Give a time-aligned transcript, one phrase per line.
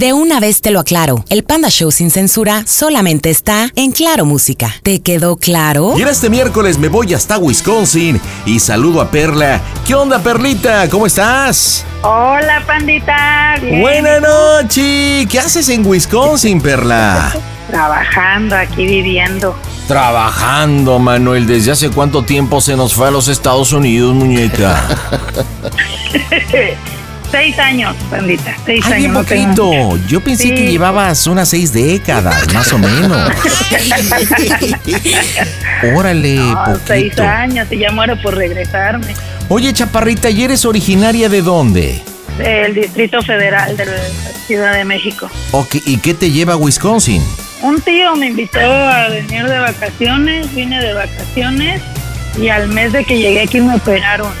[0.00, 4.24] De una vez te lo aclaro, el Panda Show sin censura solamente está en Claro
[4.24, 4.74] Música.
[4.82, 5.92] ¿Te quedó claro?
[5.98, 9.60] Y este miércoles me voy hasta Wisconsin y saludo a Perla.
[9.86, 10.88] ¿Qué onda, Perlita?
[10.88, 11.84] ¿Cómo estás?
[12.02, 13.56] Hola, pandita.
[13.60, 15.26] Buenas noches.
[15.28, 17.36] ¿Qué haces en Wisconsin, Perla?
[17.70, 19.54] Trabajando, aquí viviendo.
[19.86, 21.46] Trabajando, Manuel.
[21.46, 24.82] ¿Desde hace cuánto tiempo se nos fue a los Estados Unidos, muñeca?
[27.30, 28.56] seis años, pandita.
[28.64, 29.26] Seis Ay, años.
[29.26, 29.96] bien poquito.
[30.08, 33.30] Yo pensé que llevabas unas seis décadas, más o menos.
[35.94, 36.80] Órale, poquito.
[36.86, 39.14] Seis años y ya muero por regresarme.
[39.48, 42.02] Oye, Chaparrita, ¿y eres originaria de dónde?
[42.38, 43.92] Del Distrito Federal de la
[44.46, 45.28] Ciudad de México.
[45.50, 47.22] Ok, ¿y qué te lleva a Wisconsin?
[47.62, 51.82] Un tío me invitó a venir de vacaciones, vine de vacaciones
[52.40, 54.32] y al mes de que llegué aquí me operaron.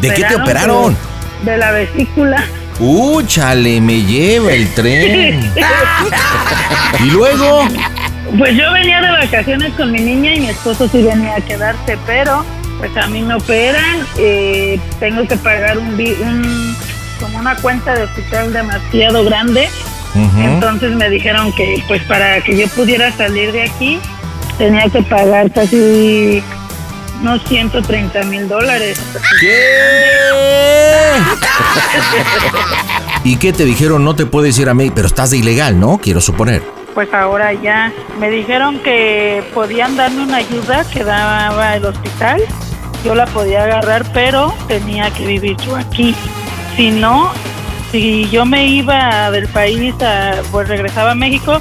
[0.00, 0.96] Me ¿De qué te operaron?
[1.42, 2.44] De la vesícula.
[2.78, 5.52] Uh, chale, me lleva el tren.
[7.04, 7.68] ¿Y luego?
[8.38, 11.98] Pues yo venía de vacaciones con mi niña y mi esposo sí venía a quedarse,
[12.06, 12.44] pero
[12.78, 16.76] pues a mí me operan, eh, tengo que pagar un, un,
[17.20, 19.68] como una cuenta de hospital demasiado grande.
[20.14, 24.00] Entonces me dijeron que pues para que yo pudiera salir de aquí
[24.58, 26.42] tenía que pagar casi
[27.20, 29.00] unos 130 mil dólares.
[29.40, 29.60] ¿Qué?
[33.24, 34.04] ¿Y qué te dijeron?
[34.04, 35.98] No te puedes ir a México, pero estás de ilegal, ¿no?
[35.98, 36.62] Quiero suponer.
[36.94, 42.42] Pues ahora ya me dijeron que podían darme una ayuda que daba el hospital.
[43.04, 46.14] Yo la podía agarrar, pero tenía que vivir yo aquí.
[46.76, 47.30] Si no,
[47.90, 51.60] si yo me iba del país, a, pues regresaba a México,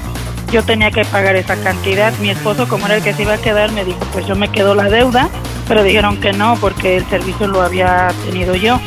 [0.51, 2.13] yo tenía que pagar esa cantidad.
[2.19, 4.49] Mi esposo, como era el que se iba a quedar, me dijo, pues yo me
[4.49, 5.29] quedo la deuda,
[5.67, 8.79] pero dijeron que no, porque el servicio lo había tenido yo.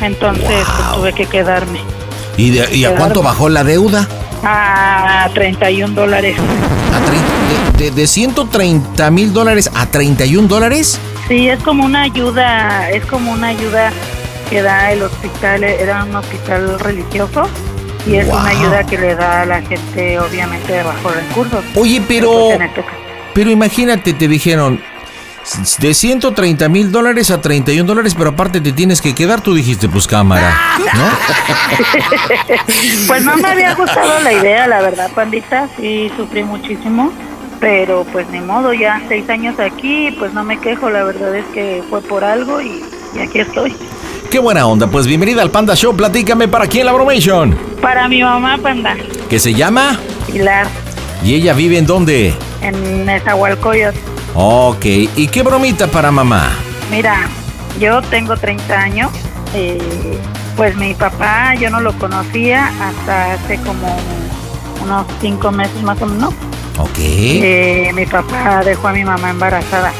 [0.00, 0.76] Entonces wow.
[0.76, 1.80] pues, tuve que quedarme.
[2.36, 4.08] ¿Y, de, ¿y a cuánto bajó la deuda?
[4.44, 6.36] A 31 dólares.
[6.94, 11.00] ¿A de, de, de 130 mil dólares a 31 dólares?
[11.26, 13.92] Sí, es como una ayuda, es como una ayuda
[14.48, 17.48] que da el hospital, era un hospital religioso
[18.08, 18.36] y es wow.
[18.36, 21.64] una ayuda que le da a la gente obviamente de bajos recursos.
[21.74, 22.50] Oye, pero,
[23.34, 24.80] pero imagínate, te dijeron
[25.78, 29.88] de 130 mil dólares a 31 dólares, pero aparte te tienes que quedar, tú dijiste,
[29.88, 30.56] pues cámara,
[30.94, 31.04] ¿no?
[33.06, 37.12] pues no me había gustado la idea, la verdad, pandita, sí sufrí muchísimo.
[37.60, 41.44] Pero pues ni modo, ya seis años aquí, pues no me quejo, la verdad es
[41.46, 42.84] que fue por algo y,
[43.16, 43.74] y aquí estoy.
[44.30, 47.58] Qué buena onda, pues bienvenida al Panda Show, platícame para quién la bromation.
[47.88, 48.94] Para mi mamá, Panda.
[49.30, 49.98] ¿Qué se llama?
[50.30, 50.66] Pilar.
[51.24, 52.34] ¿Y ella vive en dónde?
[52.60, 53.96] En Nezahualcóyotl.
[54.34, 56.50] Ok, ¿y qué bromita para mamá?
[56.90, 57.30] Mira,
[57.80, 59.10] yo tengo 30 años,
[59.54, 59.78] eh,
[60.54, 63.96] pues mi papá yo no lo conocía hasta hace como
[64.82, 66.34] unos 5 meses más o menos.
[66.76, 66.98] Ok.
[66.98, 69.94] Eh, mi papá dejó a mi mamá embarazada.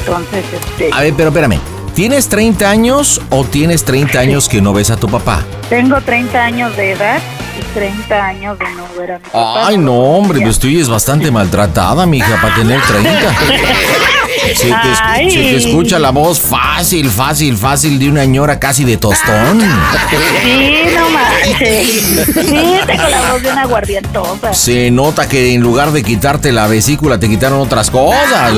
[0.00, 0.88] Entonces, este.
[0.94, 1.60] A ver, pero espérame.
[1.98, 5.42] ¿Tienes 30 años o tienes 30 años que no ves a tu papá?
[5.68, 7.20] Tengo 30 años de edad
[7.58, 9.66] y 30 años de no ver a mi papá.
[9.66, 13.10] Ay, no, hombre, pues tú es bastante maltratada, mija, para tener 30.
[14.54, 18.96] Se te, se te, escucha la voz fácil, fácil, fácil de una ñora casi de
[18.96, 19.60] tostón.
[20.42, 21.88] Sí, no manches.
[22.34, 24.54] Sí, tengo la voz de una guardientosa.
[24.54, 28.52] Se nota que en lugar de quitarte la vesícula te quitaron otras cosas.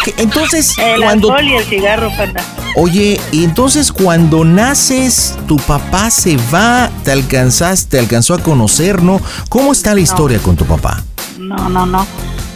[0.00, 1.32] okay, entonces, el cuando...
[1.32, 2.42] alcohol y el cigarro, panda.
[2.74, 9.02] Oye, y entonces cuando naces, tu papá se va, te alcanzas, te alcanzó a conocer,
[9.02, 9.20] ¿no?
[9.48, 10.42] ¿Cómo está la historia no.
[10.42, 11.02] con tu papá?
[11.38, 12.06] No, no, no.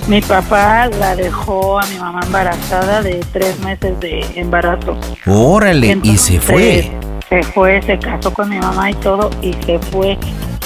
[0.09, 4.97] Mi papá la dejó a mi mamá embarazada de tres meses de embarazo.
[5.27, 6.93] Órale, Entonces, y se fue.
[7.29, 10.17] se fue, se casó con mi mamá y todo, y se fue.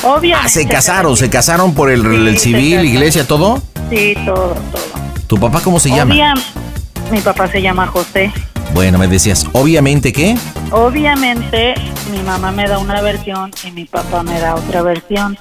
[0.02, 0.46] Obviamente.
[0.46, 3.62] Ah, se casaron, se casaron por el, Sí, el se civil, iglesia, todo.
[3.88, 4.82] Sí, todo, todo.
[5.26, 6.14] ¿Tu papá cómo se llama?
[6.14, 6.34] Obvia-
[7.10, 8.30] Mi papá se llama José.
[8.74, 10.36] Bueno, me decías, obviamente que.
[10.70, 11.74] Obviamente,
[12.12, 15.36] mi mamá me da una versión y mi papá me da otra versión.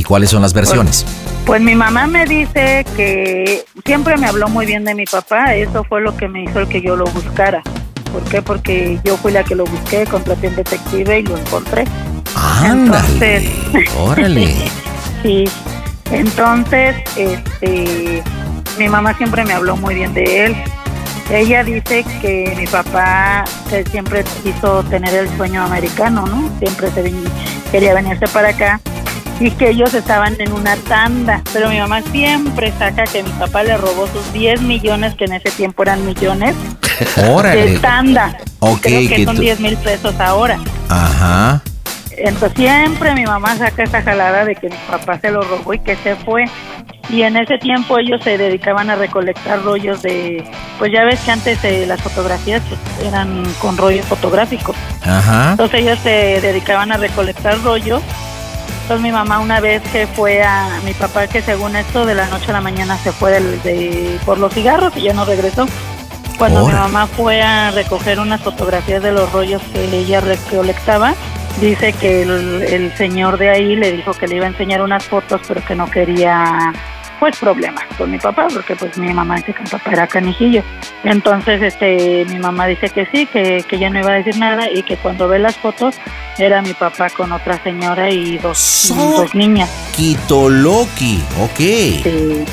[0.00, 1.04] ¿Y cuáles son las versiones?
[1.44, 5.84] Pues mi mamá me dice que siempre me habló muy bien de mi papá, eso
[5.84, 7.60] fue lo que me hizo el que yo lo buscara.
[8.10, 8.40] ¿Por qué?
[8.40, 11.84] Porque yo fui la que lo busqué, contraté un detective y lo encontré.
[12.34, 14.54] Ándale, Entonces- órale.
[15.22, 15.44] Sí,
[16.12, 18.22] entonces, este,
[18.78, 20.56] mi mamá siempre me habló muy bien de él.
[21.30, 26.48] Ella dice que mi papá que siempre quiso tener el sueño americano, ¿no?
[26.58, 27.22] Siempre se ven-
[27.70, 28.80] quería venirse para acá
[29.40, 33.62] y que ellos estaban en una tanda, pero mi mamá siempre saca que mi papá
[33.62, 36.54] le robó sus 10 millones, que en ese tiempo eran millones,
[37.28, 37.72] Órale.
[37.72, 38.36] de tanda.
[38.58, 40.58] Ok, Creo que que son tú- 10 mil pesos ahora.
[40.88, 41.62] Ajá.
[42.18, 45.78] Entonces siempre mi mamá saca esa jalada de que mi papá se lo robó y
[45.78, 46.44] que se fue.
[47.08, 50.44] Y en ese tiempo ellos se dedicaban a recolectar rollos de,
[50.78, 54.74] pues ya ves que antes eh, las fotografías pues, eran con rollo fotográfico.
[55.02, 55.52] Ajá.
[55.52, 58.02] Entonces ellos se dedicaban a recolectar rollos.
[58.82, 62.26] Entonces mi mamá una vez que fue a mi papá que según esto de la
[62.26, 65.66] noche a la mañana se fue del- de, por los cigarros y ya no regresó.
[66.38, 71.14] Cuando mi mamá fue a recoger unas fotografías de los rollos que ella recolectaba,
[71.60, 75.04] dice que el, el señor de ahí le dijo que le iba a enseñar unas
[75.04, 76.72] fotos, pero que no quería
[77.20, 80.62] pues problemas con mi papá, porque pues mi mamá dice que mi papá era canijillo.
[81.04, 84.68] Entonces este mi mamá dice que sí, que, que ya no iba a decir nada
[84.70, 85.94] y que cuando ve las fotos
[86.38, 89.70] era mi papá con otra señora y dos, So- dos niñas.
[89.94, 91.60] Kitoloki, ok.
[91.60, 92.44] Este,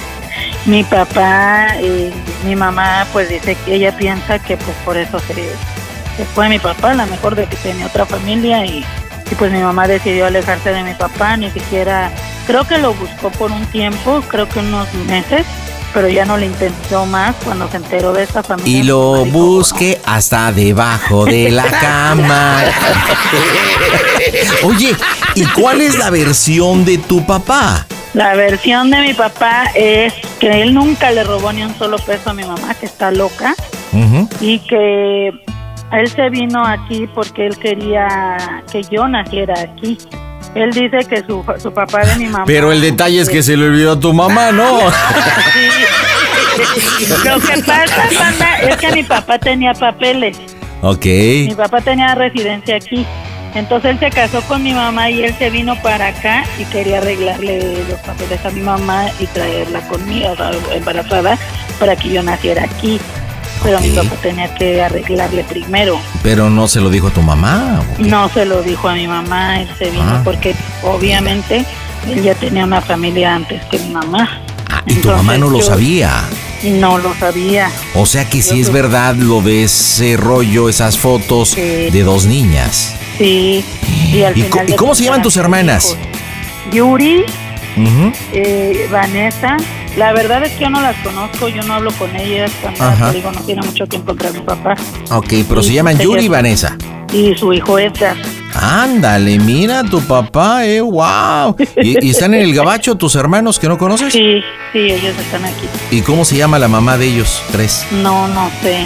[0.66, 2.12] mi papá, eh,
[2.44, 6.60] mi mamá, pues dice que ella piensa que pues por eso se, se fue mi
[6.60, 8.84] papá, a lo mejor de que tenía otra familia y,
[9.32, 12.12] y, pues mi mamá decidió alejarse de mi papá, ni siquiera,
[12.46, 15.46] creo que lo buscó por un tiempo, creo que unos meses,
[15.94, 18.80] pero ya no le intentó más cuando se enteró de esta familia.
[18.80, 22.64] Y lo dijo, busque hasta debajo de la cama.
[24.64, 24.96] Oye,
[25.36, 27.86] ¿y cuál es la versión de tu papá?
[28.14, 32.32] La versión de mi papá es que él nunca le robó ni un solo peso
[32.32, 33.56] a mi mamá, que está loca.
[34.42, 35.32] Y que
[35.92, 38.38] él se vino aquí porque él quería
[38.72, 39.98] que yo naciera aquí.
[40.56, 42.46] Él dice que su, su papá de mi mamá.
[42.46, 44.80] Pero el detalle es que se le olvidó a tu mamá, ¿no?
[45.54, 47.06] Sí.
[47.24, 50.38] Lo que pasa, panda, es que mi papá tenía papeles.
[50.82, 51.06] Ok.
[51.06, 53.06] Mi papá tenía residencia aquí.
[53.54, 56.98] Entonces él se casó con mi mamá y él se vino para acá y quería
[56.98, 60.36] arreglarle los papeles a mi mamá y traerla conmigo,
[60.74, 61.38] embarazada,
[61.80, 63.00] para que yo naciera aquí.
[63.64, 66.00] Pero mi papá tenía que arreglarle primero.
[66.24, 67.82] Pero no se lo dijo a tu mamá.
[67.98, 70.22] No se lo dijo a mi mamá, él se vino Ah.
[70.24, 71.66] porque obviamente
[72.08, 74.42] él ya tenía una familia antes que mi mamá.
[74.70, 76.12] Ah, y tu mamá no lo sabía.
[76.64, 77.70] No lo sabía.
[77.94, 81.62] O sea que sí Yo es verdad lo de ese rollo, esas fotos Sí.
[81.92, 82.94] de dos niñas.
[83.18, 83.64] Sí.
[84.14, 85.96] Y, al ¿Y final y cómo se llaman tus hermanas?
[86.72, 87.24] Yuri,
[88.34, 89.58] eh, Vanessa.
[89.98, 92.52] La verdad es que yo no las conozco, yo no hablo con ellas.
[92.62, 94.76] Te digo, no tiene mucho tiempo contra mi papá.
[95.12, 96.78] Ok, pero se Sí, llaman Yuri y Vanessa.
[97.12, 98.16] Y su hijo Edgar.
[98.54, 101.56] Ándale, mira tu papá, eh, wow.
[101.78, 104.14] ¿Y, y están en el gabacho tus hermanos que no conoces?
[104.14, 105.68] Sí, sí, ellos están aquí.
[105.92, 107.42] ¿Y cómo se llama la mamá de ellos?
[107.52, 107.86] Tres.
[107.92, 108.86] No, no sé.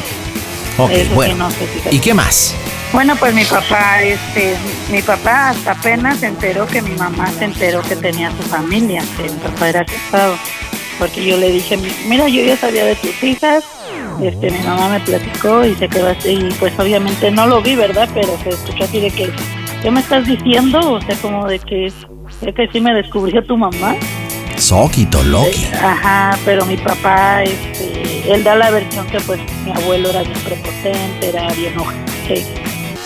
[0.77, 1.35] Ok, Eso sí, bueno.
[1.35, 1.67] no sé.
[1.91, 2.55] ¿Y qué más?
[2.93, 4.55] Bueno, pues mi papá, este,
[4.91, 9.01] mi papá hasta apenas se enteró que mi mamá se enteró que tenía su familia,
[9.17, 10.35] que mi papá era casado,
[11.01, 13.63] porque yo le dije, mira, yo ya sabía de tus hijas,
[14.21, 17.75] este, mi mamá me platicó y se quedó así, y pues obviamente no lo vi,
[17.75, 18.07] ¿verdad?
[18.13, 19.31] Pero se escuchó así de que,
[19.81, 20.79] ¿qué me estás diciendo?
[20.79, 21.91] O sea, como de que,
[22.39, 23.95] creo que sí me descubrió tu mamá.
[24.57, 25.65] Soquito Loki.
[25.73, 30.39] Ajá, pero mi papá, este, él da la versión que pues mi abuelo era bien
[30.41, 32.45] prepotente, era bien ojete.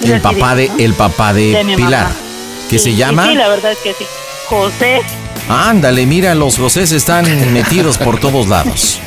[0.04, 2.04] El así papá de, el papá de, Pilar.
[2.04, 2.16] mamá.
[2.70, 3.25] ¿Qué Sí, se llama?
[3.25, 4.06] Sí, la verdad es que sí.
[4.50, 5.02] José.
[5.50, 9.00] Ándale, mira, los Josés están metidos por todos lados.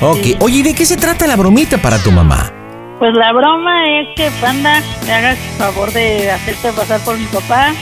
[0.00, 0.36] Ok, Sí.
[0.40, 2.52] oye, ¿y de qué se trata la bromita para tu mamá?
[2.98, 7.24] Pues la broma es que, panda, me hagas el favor de hacerte pasar por mi
[7.26, 7.72] papá.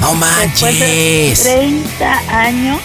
[0.00, 1.42] No Después de manches.
[1.42, 2.78] 30 años,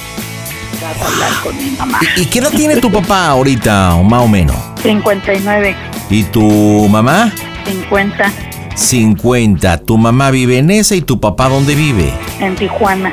[0.81, 1.99] vas a hablar con mi mamá.
[2.17, 4.55] ¿Y, y qué edad tiene tu papá ahorita, o más o menos?
[4.83, 5.75] 59,
[6.09, 7.31] ¿Y tu mamá?
[7.65, 8.31] 50
[8.75, 9.77] 50.
[9.79, 12.13] Tu mamá vive en esa y tu papá dónde vive.
[12.39, 13.11] en Tijuana.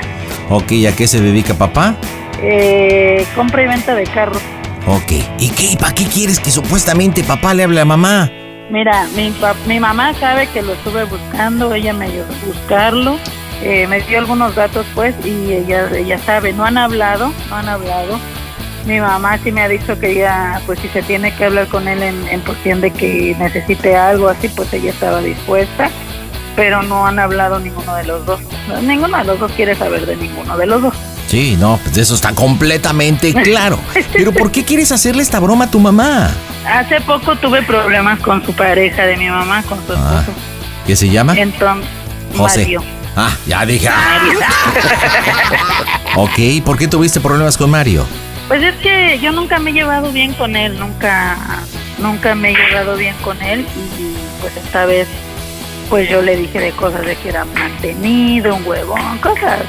[0.50, 1.96] Ok, ¿a qué se dedica papá?
[2.42, 4.42] Eh, compra y venta de carros.
[4.86, 5.12] Ok.
[5.38, 5.72] ¿Y qué?
[5.72, 8.30] ¿Y para qué quieres que supuestamente papá le hable a mamá?
[8.70, 9.32] Mira, mi,
[9.66, 13.18] mi mamá sabe que lo estuve buscando, ella me ayudó a buscarlo,
[13.62, 17.68] eh, me dio algunos datos pues y ella, ella sabe, no han hablado, no han
[17.68, 18.18] hablado.
[18.86, 21.88] Mi mamá sí me ha dicho que ella, pues si se tiene que hablar con
[21.88, 25.90] él en, en cuestión de que necesite algo así, pues ella estaba dispuesta,
[26.56, 28.40] pero no han hablado ninguno de los dos.
[28.82, 30.94] Ninguno de los dos quiere saber de ninguno de los dos.
[31.26, 33.78] Sí, no, pues eso está completamente claro.
[34.12, 36.30] Pero ¿por qué quieres hacerle esta broma a tu mamá?
[36.66, 40.38] Hace poco tuve problemas con su pareja de mi mamá, con su ah, esposo.
[40.86, 41.34] ¿Qué se llama?
[41.36, 41.88] Entonces,
[42.36, 42.60] José.
[42.60, 42.82] Mario.
[43.16, 43.88] Ah, ya dije.
[46.16, 48.04] ok, ¿por qué tuviste problemas con Mario?
[48.48, 51.36] Pues es que yo nunca me he llevado bien con él, nunca,
[51.98, 55.08] nunca me he llevado bien con él y pues esta vez
[55.88, 59.60] pues yo le dije de cosas de que era mantenido, un huevón, cosas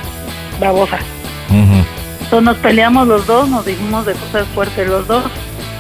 [0.60, 1.02] babosas.
[1.50, 5.24] Entonces nos peleamos los dos, nos dijimos de cosas fuertes los dos.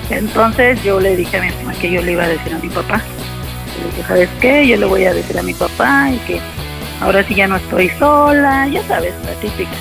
[0.10, 2.70] Entonces yo le dije a mi mamá que yo le iba a decir a mi
[2.70, 3.02] papá.
[3.80, 4.68] Le dije, ¿sabes qué?
[4.68, 6.40] Yo le voy a decir a mi papá y que
[7.02, 9.72] ahora sí ya no estoy sola, ya sabes, la típica.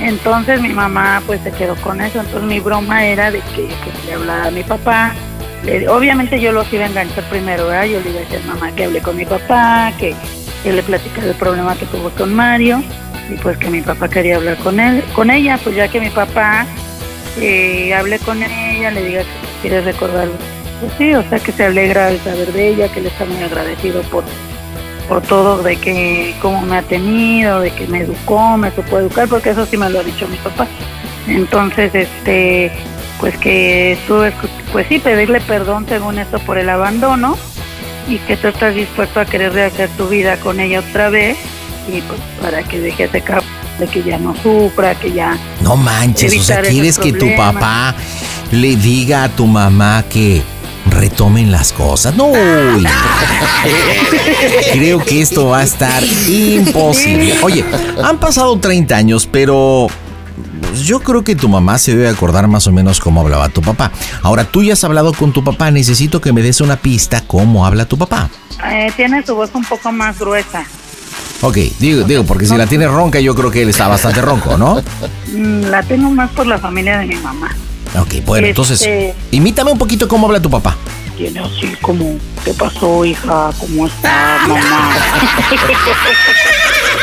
[0.00, 4.04] Entonces mi mamá pues se quedó con eso, entonces mi broma era de que pues,
[4.06, 5.12] le hablara a mi papá.
[5.88, 7.84] Obviamente yo los iba a enganchar primero, ¿verdad?
[7.84, 10.14] Yo le iba a decir mamá que hable con mi papá, que,
[10.62, 12.82] que le platicara el problema que tuvo con Mario
[13.30, 16.10] y pues que mi papá quería hablar con él, con ella, pues ya que mi
[16.10, 16.66] papá
[17.40, 19.28] eh, hable con ella, le diga que
[19.62, 20.28] quiere recordar,
[20.80, 23.42] pues sí, o sea que se alegra al saber de ella, que le está muy
[23.42, 24.24] agradecido por,
[25.08, 29.28] por todo, de que cómo me ha tenido, de que me educó, me supo educar,
[29.28, 30.66] porque eso sí me lo ha dicho mi papá.
[31.26, 32.70] Entonces, este,
[33.24, 34.34] pues que estuve,
[34.70, 37.38] pues sí, pedirle perdón según esto por el abandono
[38.06, 41.38] y que tú estás dispuesto a querer rehacer tu vida con ella otra vez
[41.88, 43.22] y pues para que deje de
[43.78, 45.38] de que ya no sufra, que ya...
[45.62, 47.94] No manches, o sea, ¿quieres que tu papá
[48.52, 50.42] le diga a tu mamá que
[50.90, 52.14] retomen las cosas?
[52.14, 52.30] No,
[54.74, 57.38] creo que esto va a estar imposible.
[57.40, 57.64] Oye,
[58.04, 59.88] han pasado 30 años, pero
[60.82, 63.90] yo creo que tu mamá se debe acordar más o menos cómo hablaba tu papá.
[64.22, 67.66] Ahora, tú ya has hablado con tu papá, necesito que me des una pista cómo
[67.66, 68.28] habla tu papá.
[68.70, 70.64] Eh, tiene su voz un poco más gruesa.
[71.40, 74.56] Ok, digo, digo, porque si la tiene ronca, yo creo que él está bastante ronco,
[74.56, 74.82] ¿no?
[75.32, 77.54] Mm, la tengo más por la familia de mi mamá.
[77.98, 80.76] Ok, bueno, entonces, este, imítame un poquito cómo habla tu papá.
[81.16, 83.50] Tiene así como, ¿qué pasó, hija?
[83.58, 84.90] ¿Cómo está, mamá?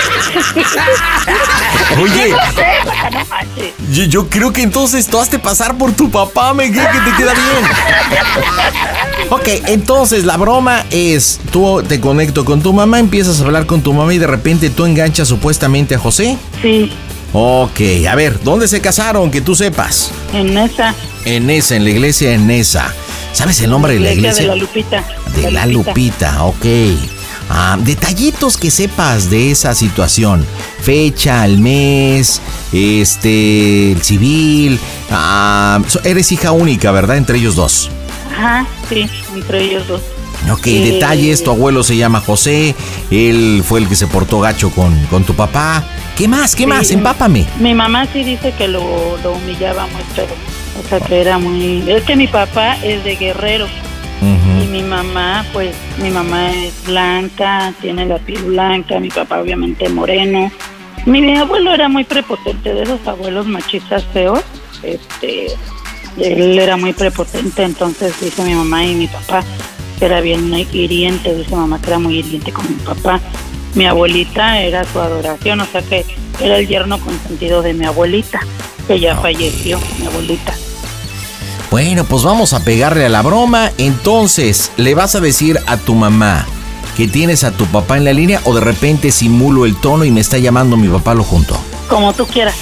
[2.01, 2.33] Oye,
[3.91, 6.99] yo, yo, creo que entonces tú has de pasar por tu papá, me creo que
[6.99, 7.45] te queda bien.
[9.29, 13.81] Ok, entonces la broma es, tú te conecto con tu mamá, empiezas a hablar con
[13.81, 16.37] tu mamá y de repente tú enganchas supuestamente a José.
[16.61, 16.91] Sí.
[17.33, 19.31] Ok, a ver, ¿dónde se casaron?
[19.31, 20.11] Que tú sepas.
[20.33, 20.93] En esa.
[21.23, 22.93] En esa, en la iglesia en esa.
[23.31, 24.43] ¿Sabes el nombre de la iglesia?
[24.43, 25.03] De la Lupita.
[25.35, 26.43] De la, Lupita.
[26.43, 26.65] ok.
[27.49, 30.45] Ah, detallitos que sepas de esa situación.
[30.81, 34.79] Fecha, el mes, este, el civil.
[35.09, 37.17] Ah, eres hija única, ¿verdad?
[37.17, 37.89] Entre ellos dos.
[38.31, 40.01] Ajá, sí, entre ellos dos.
[40.51, 42.73] Ok, detalles, tu abuelo se llama José,
[43.11, 45.83] él fue el que se portó gacho con, con tu papá.
[46.17, 46.55] ¿Qué más?
[46.55, 46.89] ¿Qué más?
[46.89, 47.45] Empápame.
[47.59, 50.25] Mi mamá sí dice que lo, lo humillaba muy feo.
[50.83, 51.89] O sea, que era muy...
[51.89, 53.67] Es que mi papá es de guerrero.
[54.71, 60.49] Mi mamá, pues, mi mamá es blanca, tiene la piel blanca, mi papá obviamente moreno.
[61.05, 64.39] Mi, abuelo era muy prepotente, de esos abuelos machistas feos.
[64.81, 65.47] Este,
[66.17, 69.43] él era muy prepotente, entonces dice mi mamá y mi papá
[69.99, 73.19] que era bien hiriente, dice mamá que era muy hiriente con mi papá.
[73.75, 76.05] Mi abuelita era su adoración, o sea que
[76.39, 78.39] era el yerno consentido de mi abuelita,
[78.87, 80.55] que ya falleció, mi abuelita.
[81.71, 83.71] Bueno, pues vamos a pegarle a la broma.
[83.77, 86.45] Entonces, ¿le vas a decir a tu mamá
[86.97, 90.11] que tienes a tu papá en la línea o de repente simulo el tono y
[90.11, 91.57] me está llamando mi papá lo junto?
[91.87, 92.55] Como tú quieras.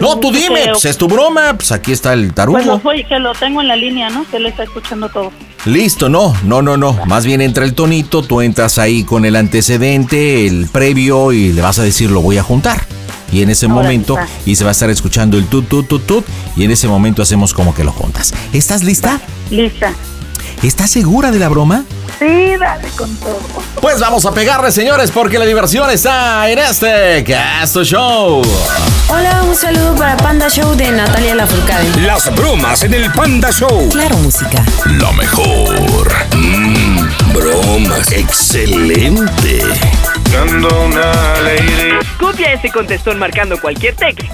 [0.00, 2.58] No, tú dime, pues es tu broma, pues aquí está el tarugo.
[2.58, 4.28] Pues lo que lo tengo en la línea, ¿no?
[4.28, 5.30] Que él está escuchando todo.
[5.64, 6.98] Listo, no, no, no, no.
[7.06, 11.62] Más bien entra el tonito, tú entras ahí con el antecedente, el previo y le
[11.62, 12.84] vas a decir lo voy a juntar.
[13.32, 16.26] Y en ese momento, y se va a estar escuchando el tut, tut, tut, tut,
[16.56, 18.32] y en ese momento hacemos como que lo juntas.
[18.52, 19.20] ¿Estás lista?
[19.50, 19.92] Lista.
[20.62, 21.84] ¿Estás segura de la broma?
[22.18, 23.38] Sí, dale con todo.
[23.80, 28.42] Pues vamos a pegarle, señores, porque la diversión está en este Casto Show.
[29.08, 32.00] Hola, un saludo para Panda Show de Natalia Lafourcade.
[32.00, 33.88] Las bromas en el Panda Show.
[33.90, 34.64] Claro, música.
[34.92, 36.10] Lo mejor.
[36.34, 38.10] Mmm, bromas.
[38.12, 39.60] Excelente.
[40.34, 41.92] Una lady.
[42.18, 44.28] Copia ese contestón marcando cualquier tecla.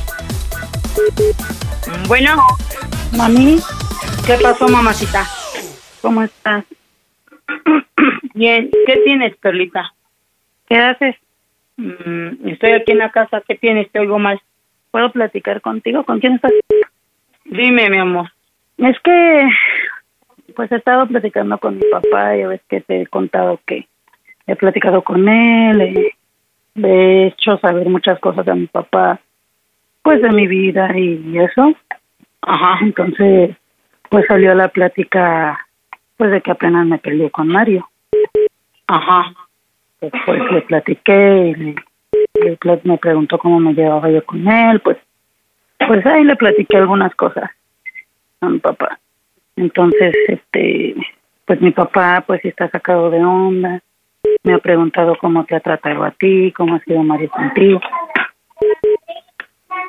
[2.07, 2.37] Bueno.
[3.17, 3.59] Mami,
[4.27, 5.27] ¿qué pasó, mamacita?
[6.01, 6.65] ¿Cómo estás?
[8.35, 9.93] Bien, ¿qué tienes, Perlita?
[10.69, 11.17] ¿Qué haces?
[11.77, 13.91] Mm, estoy aquí en la casa, ¿qué tienes?
[13.91, 14.41] Te oigo mal.
[14.91, 16.05] ¿Puedo platicar contigo?
[16.05, 16.53] ¿Con quién estás?
[17.45, 18.31] Dime, mi amor.
[18.79, 19.49] Es que,
[20.57, 23.87] pues he estado platicando con mi papá, ya ves que te he contado que
[24.47, 25.81] he platicado con él,
[26.77, 29.21] he, hecho saber muchas cosas a mi papá,
[30.03, 31.75] pues de mi vida y eso.
[32.41, 32.79] Ajá.
[32.83, 33.57] Entonces,
[34.09, 35.59] pues salió la plática,
[36.17, 37.89] pues de que apenas me peleé con Mario.
[38.87, 39.33] Ajá.
[40.01, 44.99] Después le platiqué y le, le me preguntó cómo me llevaba yo con él, pues,
[45.87, 47.51] pues ahí le platiqué algunas cosas
[48.41, 48.99] a mi papá.
[49.57, 50.97] Entonces, este,
[51.47, 53.81] pues mi papá, pues sí está sacado de onda.
[54.45, 57.81] Me ha preguntado cómo te ha tratado a ti, cómo ha sido Mario contigo.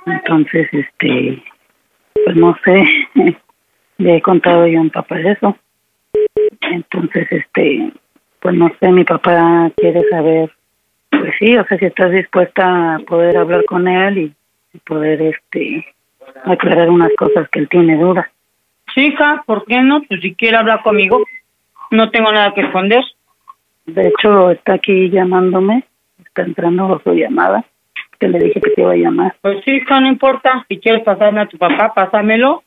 [0.05, 1.43] Entonces, este,
[2.25, 2.85] pues no sé,
[3.97, 5.57] le he contado yo a mi papá eso.
[6.61, 7.91] Entonces, este,
[8.39, 10.51] pues no sé, mi papá quiere saber,
[11.09, 14.17] pues sí, o sea, si estás dispuesta a poder hablar con él
[14.73, 15.85] y, poder, este,
[16.43, 18.27] aclarar unas cosas que él tiene dudas.
[18.93, 20.01] Sí, hija, ¿por qué no?
[20.03, 21.23] Pues si quiere hablar conmigo,
[21.91, 23.03] no tengo nada que esconder.
[23.85, 25.85] De hecho, está aquí llamándome,
[26.25, 27.65] está entrando su llamada,
[28.19, 29.35] que le dije que te iba a llamar.
[29.41, 30.65] Pues sí, hija, no importa.
[30.69, 32.63] Si quieres pasarme a tu papá, pásamelo.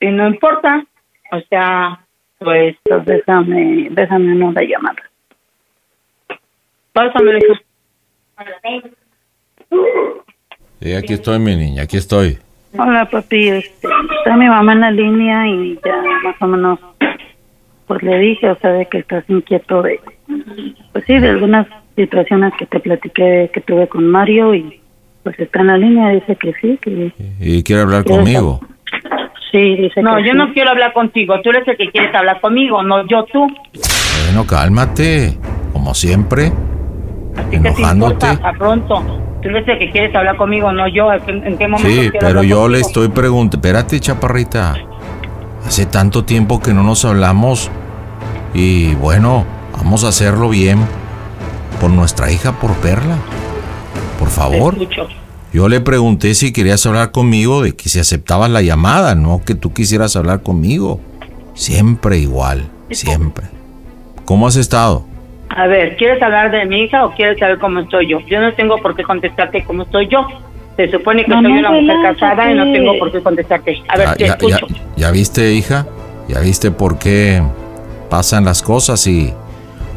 [0.00, 0.84] Y no importa.
[1.32, 2.00] O sea,
[2.38, 5.02] pues, Entonces déjame, déjame una llamada.
[6.92, 7.60] pásamelo, hija.
[10.80, 12.38] Sí, aquí estoy, mi niña, aquí estoy.
[12.76, 16.78] Hola papi, este, está mi mamá en la línea y ya más o menos,
[17.86, 19.98] pues le dije, o sea, de que estás inquieto de,
[20.92, 21.66] pues sí, de algunas
[21.96, 24.80] situaciones que te platiqué que tuve con Mario y
[25.22, 28.60] pues está en la línea, dice que sí, que ¿Y quiere hablar ¿Quieres conmigo?
[29.50, 30.38] sí, dice No, que yo sí.
[30.38, 31.40] no quiero hablar contigo.
[31.42, 33.46] Tú eres el que quieres hablar conmigo, no yo tú.
[34.26, 35.36] Bueno, cálmate,
[35.72, 36.52] como siempre.
[37.50, 38.26] ¿Qué te Enojándote.
[38.26, 38.48] importa?
[38.48, 39.20] A pronto.
[39.42, 41.12] Tú eres el que quieres hablar conmigo, no yo.
[41.12, 43.66] ¿En, qué momento Sí, pero yo le estoy preguntando.
[43.66, 44.74] Espérate, chaparrita.
[45.64, 47.70] Hace tanto tiempo que no nos hablamos.
[48.54, 49.44] Y bueno,
[49.78, 50.78] vamos a hacerlo bien.
[51.80, 53.16] Por nuestra hija, por Perla.
[54.18, 54.76] Por favor.
[55.52, 59.54] Yo le pregunté si querías hablar conmigo, de que si aceptabas la llamada, no que
[59.54, 61.00] tú quisieras hablar conmigo.
[61.54, 63.46] Siempre igual, siempre.
[64.24, 65.04] ¿Cómo has estado?
[65.48, 68.20] A ver, ¿quieres hablar de mi hija o quieres saber cómo estoy yo?
[68.28, 70.26] Yo no tengo por qué contestarte cómo estoy yo.
[70.76, 73.82] Se supone que Mamá, soy una mujer casada y no tengo por qué contestarte.
[73.88, 74.66] A ver, Ya, te ya- escucho.
[74.68, 75.86] ya- ya viste, hija?
[76.28, 77.42] ¿Ya viste por qué
[78.10, 79.32] pasan las cosas y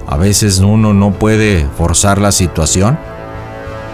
[0.07, 2.97] a veces uno no puede forzar la situación?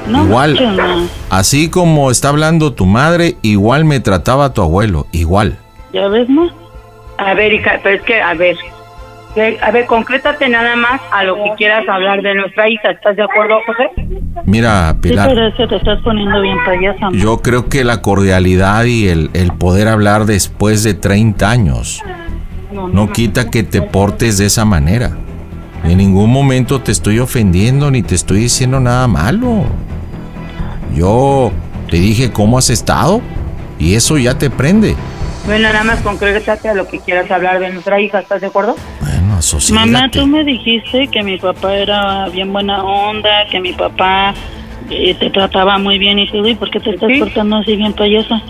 [0.08, 0.76] No, igual.
[0.76, 1.04] ma.
[1.30, 5.58] Así como está hablando tu madre, igual me trataba tu abuelo, igual.
[5.94, 6.50] ¿Ya ves, ma?
[7.18, 8.56] A ver, hija, pero es que, a ver.
[9.62, 12.90] A ver, concrétate nada más a lo que quieras hablar de nuestra hija.
[12.90, 13.90] ¿Estás de acuerdo, José?
[14.46, 15.28] Mira, Sí, Pilar.
[15.30, 17.10] pero es que te estás poniendo bien payasa.
[17.12, 22.02] Yo creo que la cordialidad y el, el poder hablar después de 30 años
[22.72, 25.12] no quita que te portes de esa manera.
[25.84, 29.64] En ningún momento te estoy ofendiendo ni te estoy diciendo nada malo.
[30.96, 31.52] Yo
[31.90, 33.22] te dije cómo has estado
[33.80, 34.96] y eso ya te prende.
[35.46, 38.20] Bueno, nada más concrétate a lo que quieras hablar de nuestra hija.
[38.20, 38.76] ¿Estás de acuerdo?
[39.00, 39.90] Bueno, asociégate.
[39.92, 44.34] Mamá, tú me dijiste que mi papá era bien buena onda, que mi papá
[44.90, 47.20] eh, te trataba muy bien y todo, ¿y por qué te estás Sí.
[47.20, 48.42] portando así bien payasa?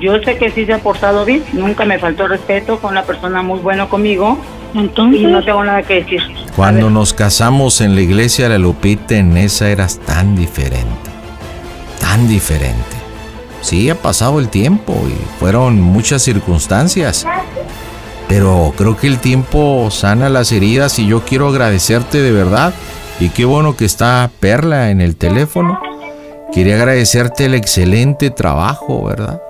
[0.00, 1.42] Yo sé que sí se ha portado bien.
[1.52, 2.78] Nunca me faltó respeto.
[2.78, 4.38] Fue una persona muy buena conmigo.
[4.74, 6.20] Entonces, Y no tengo nada que decir.
[6.54, 11.10] Cuando nos casamos en la iglesia de la Lupita, en esa eras tan diferente.
[12.00, 12.96] Tan diferente.
[13.60, 17.26] Sí, ha pasado el tiempo y fueron muchas circunstancias.
[18.28, 22.74] Pero creo que el tiempo sana las heridas y yo quiero agradecerte de verdad.
[23.20, 25.80] Y qué bueno que está Perla en el teléfono.
[26.52, 29.40] Quería agradecerte el excelente trabajo, ¿verdad?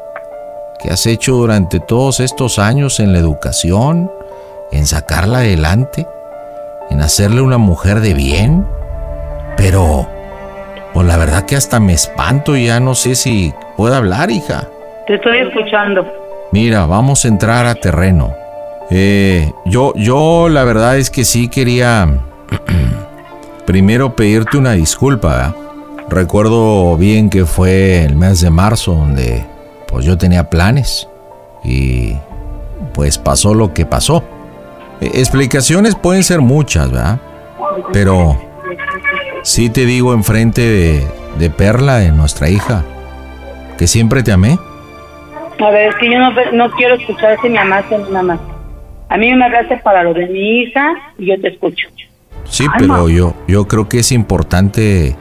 [0.83, 4.11] Que has hecho durante todos estos años en la educación,
[4.73, 6.07] en sacarla adelante
[6.91, 8.67] en hacerle una mujer de bien.
[9.57, 10.07] Pero,
[10.93, 14.69] pues la verdad que hasta me espanto y ya no sé si puedo hablar, hija.
[15.07, 16.07] Te estoy escuchando.
[16.53, 18.35] Mira, vamos a entrar a terreno.
[18.91, 22.09] Eh, yo, yo la verdad es que sí quería
[23.67, 25.29] primero pedirte una disculpa.
[25.29, 25.55] ¿verdad?
[26.09, 29.45] Recuerdo bien que fue el mes de marzo donde
[29.89, 31.07] pues yo tenía planes
[31.63, 32.15] y
[32.95, 34.23] pues pasó lo que pasó.
[35.01, 37.21] Explicaciones pueden ser muchas, ¿verdad?
[37.93, 38.37] Pero
[39.43, 41.07] sí te digo enfrente de,
[41.39, 42.85] de Perla, de nuestra hija,
[43.79, 44.59] que siempre te amé.
[45.61, 48.41] A ver, es que yo no, no quiero escuchar si me amaste nada más.
[49.09, 51.89] A mí me hablaste para lo de mi hija y yo te escucho.
[52.45, 55.17] Sí, pero yo, yo creo que es importante,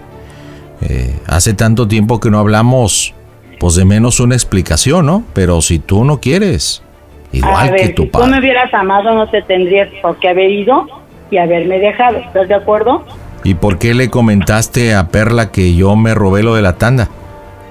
[0.82, 3.14] eh, hace tanto tiempo que no hablamos,
[3.60, 5.24] pues de menos una explicación, ¿no?
[5.34, 6.84] Pero si tú no quieres,
[7.32, 8.32] igual a ver, que tu si tú padre.
[8.32, 10.88] me hubieras amado, no te tendrías por qué haber ido
[11.32, 12.18] y haberme dejado.
[12.18, 13.04] ¿Estás de acuerdo?
[13.44, 17.08] ¿Y por qué le comentaste a Perla que yo me robé lo de la tanda?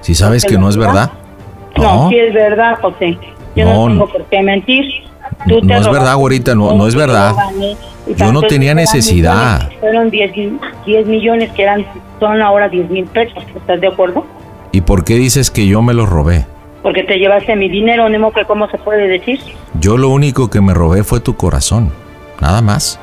[0.01, 1.11] Si sabes que no es verdad.
[1.75, 3.17] No, sí es verdad, José.
[3.55, 4.11] Yo No, no, tengo no.
[4.11, 4.85] por qué mentir.
[5.47, 7.33] Tú No te es verdad, güerita, no- no es verdad.
[8.15, 9.69] Yo no tenía necesidad.
[9.79, 10.31] Fueron 10,
[10.85, 11.85] 10 millones que eran,
[12.19, 13.43] son ahora 10 mil pesos.
[13.55, 14.25] ¿Estás de acuerdo?
[14.71, 16.45] ¿Y por qué dices que yo me los robé?
[16.87, 19.41] Porque te llevaste mi dinero, Nemo, que cómo se puede decir.
[19.81, 21.91] Yo lo único que me robé fue tu corazón.
[22.39, 22.97] Nada más.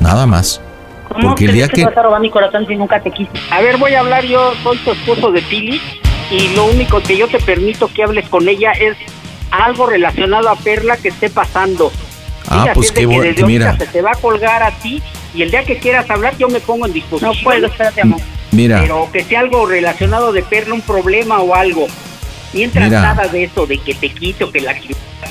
[0.00, 0.62] Nada más.
[1.10, 1.84] ¿Cómo Porque el crees día que...
[1.84, 3.30] vas a robar mi corazón si nunca te quise?
[3.50, 5.82] A ver, voy a hablar yo, soy tu esposo de Pili
[6.30, 8.96] y lo único que yo te permito que hables con ella es
[9.50, 11.92] algo relacionado a Perla que esté pasando.
[12.48, 13.46] Ah, pues qué que bueno.
[13.46, 15.02] Mira, se te va a colgar a ti
[15.34, 17.34] y el día que quieras hablar yo me pongo en disposición.
[17.36, 18.20] No puedo, espérate, amor.
[18.50, 18.80] mira.
[18.80, 21.86] Pero que sea algo relacionado de Perla, un problema o algo.
[22.54, 23.02] Mientras Mira.
[23.02, 24.74] nada de eso, de que te quito, que la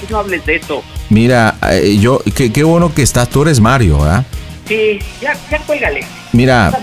[0.09, 0.83] no hables de eso.
[1.09, 4.25] Mira, eh, yo, qué, qué bueno que estás, tú eres Mario, ¿verdad?
[4.67, 6.01] Sí, ya, ya cuélgale.
[6.33, 6.77] Mira,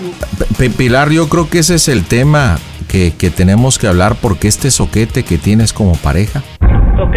[0.57, 4.47] P- Pilar, yo creo que ese es el tema que, que tenemos que hablar porque
[4.47, 6.43] este soquete que tienes como pareja,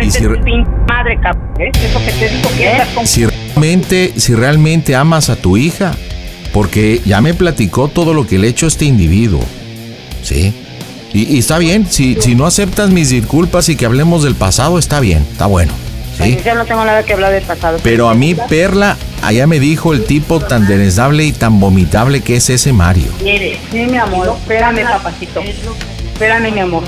[0.00, 1.48] este si es pin madre, cabrón.
[1.60, 1.70] ¿eh?
[1.74, 3.06] Eso que te digo que con...
[3.06, 5.94] si realmente, si realmente amas a tu hija,
[6.52, 9.44] porque ya me platicó todo lo que le hecho este individuo,
[10.22, 10.54] ¿sí?
[11.14, 14.78] Y, y está bien, si, si no aceptas mis disculpas y que hablemos del pasado,
[14.78, 15.72] está bien, está bueno,
[16.20, 16.36] ¿sí?
[16.44, 17.78] Yo no tengo nada que hablar del pasado.
[17.84, 22.34] Pero a mí, Perla, allá me dijo el tipo tan desagradable y tan vomitable que
[22.36, 23.06] es ese Mario.
[23.22, 25.40] Mire, sí, mi amor, espérame, papacito.
[26.12, 26.82] Espérame, mi amor.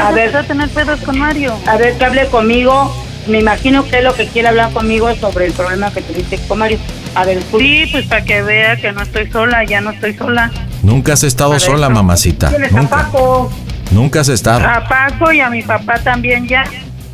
[0.00, 1.52] A ver, a tener pedos con Mario.
[1.66, 2.94] a ver, que hable conmigo.
[3.26, 6.60] Me imagino que lo que quiere hablar conmigo es sobre el problema que tuviste con
[6.60, 6.78] Mario.
[7.16, 7.42] A ver.
[7.58, 10.50] Sí, pues para que vea que no estoy sola, ya no estoy sola.
[10.82, 11.94] Nunca has estado Para sola, eso.
[11.94, 12.48] mamacita.
[12.50, 12.96] Tienes a Nunca.
[12.96, 13.52] Paco.
[13.90, 14.66] Nunca has estado.
[14.66, 16.64] A Paco y a mi papá también ya.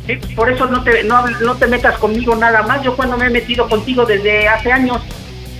[0.05, 2.81] Sí, por eso no te, no, no te metas conmigo nada más.
[2.83, 5.01] Yo cuando me he metido contigo desde hace años.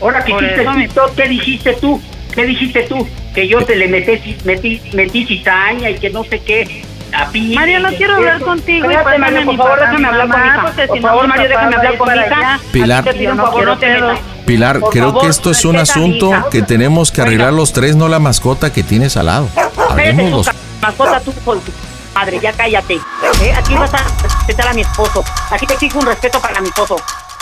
[0.02, 2.02] Ahora que Por hiciste eso, mi- ¿qué dijiste tú?
[2.34, 3.08] ¿Qué dijiste tú?
[3.34, 6.86] Que yo te le metí, metí, metí cizaña y que no sé qué.
[7.14, 8.90] A Mario, no quiero hablar contigo.
[8.90, 10.88] Espérate, Mario, a por favor, déjame hablar con mi hija.
[10.88, 12.60] Por favor, Mario, déjame a hablar con mi hija.
[12.72, 13.06] Pilar.
[13.06, 14.26] No favor, no te quiero metas.
[14.48, 17.96] Pilar, Por creo favor, que esto es un asunto que tenemos que arreglar los tres,
[17.96, 19.48] no la mascota que tienes al lado.
[19.90, 20.56] Hablemos los...
[20.82, 21.72] mascota tú con tu
[22.16, 22.96] madre, ya cállate.
[22.96, 23.54] ¿Eh?
[23.56, 25.24] Aquí vas a respetar a mi esposo.
[25.52, 26.96] Aquí te exijo un respeto para mi esposo.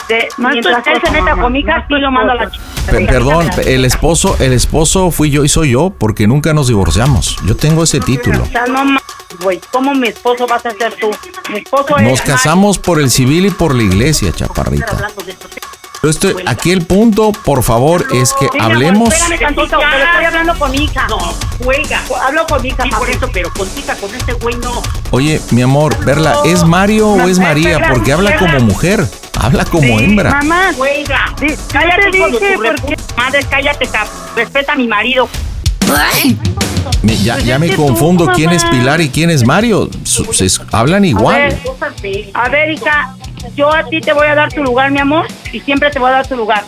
[0.09, 2.31] De, mientras él se meta mamá, con mi no hija, es tu sí lo mando
[2.33, 2.61] a la esposo.
[2.85, 2.89] ch...
[2.91, 7.37] Pe- Perdón, el esposo, el esposo fui yo y soy yo porque nunca nos divorciamos.
[7.45, 8.47] Yo tengo ese título.
[8.67, 8.83] No
[9.41, 9.59] güey.
[9.71, 11.09] ¿Cómo mi esposo vas a ser tú?
[11.51, 14.97] Mi esposo Nos casamos por el civil y por la iglesia, chaparrita.
[16.05, 19.11] Yo estoy, aquí el punto, por favor, es que Sí, hablemos.
[19.11, 21.07] Espérame tantito, pero estoy hablando con mi hija.
[21.09, 21.17] No,
[21.63, 21.99] juega.
[22.23, 24.83] Hablo con mi hija, Sí, por eso, pero contigo con este güey no.
[25.09, 27.87] Oye, mi amor, Verla, ¿es Mario o es María?
[27.89, 30.29] Porque habla como mujer, habla como hembra.
[30.29, 31.33] Mamá, Juega.
[31.39, 33.89] Sí, Cállate, te dije, tu ¿por reputa madre, cállate.
[34.35, 35.27] Respeta a mi marido.
[37.01, 38.63] Me- ya, Pues ya es me que tú, confundo quién es.
[38.65, 39.89] Pilar y quién es Mario.
[40.03, 41.35] Su- se- hablan A igual.
[41.35, 41.59] ver,
[42.35, 43.15] a ver, hija,
[43.55, 46.09] yo a ti te voy a dar tu lugar, mi amor, y siempre te voy
[46.09, 46.63] a dar tu lugar.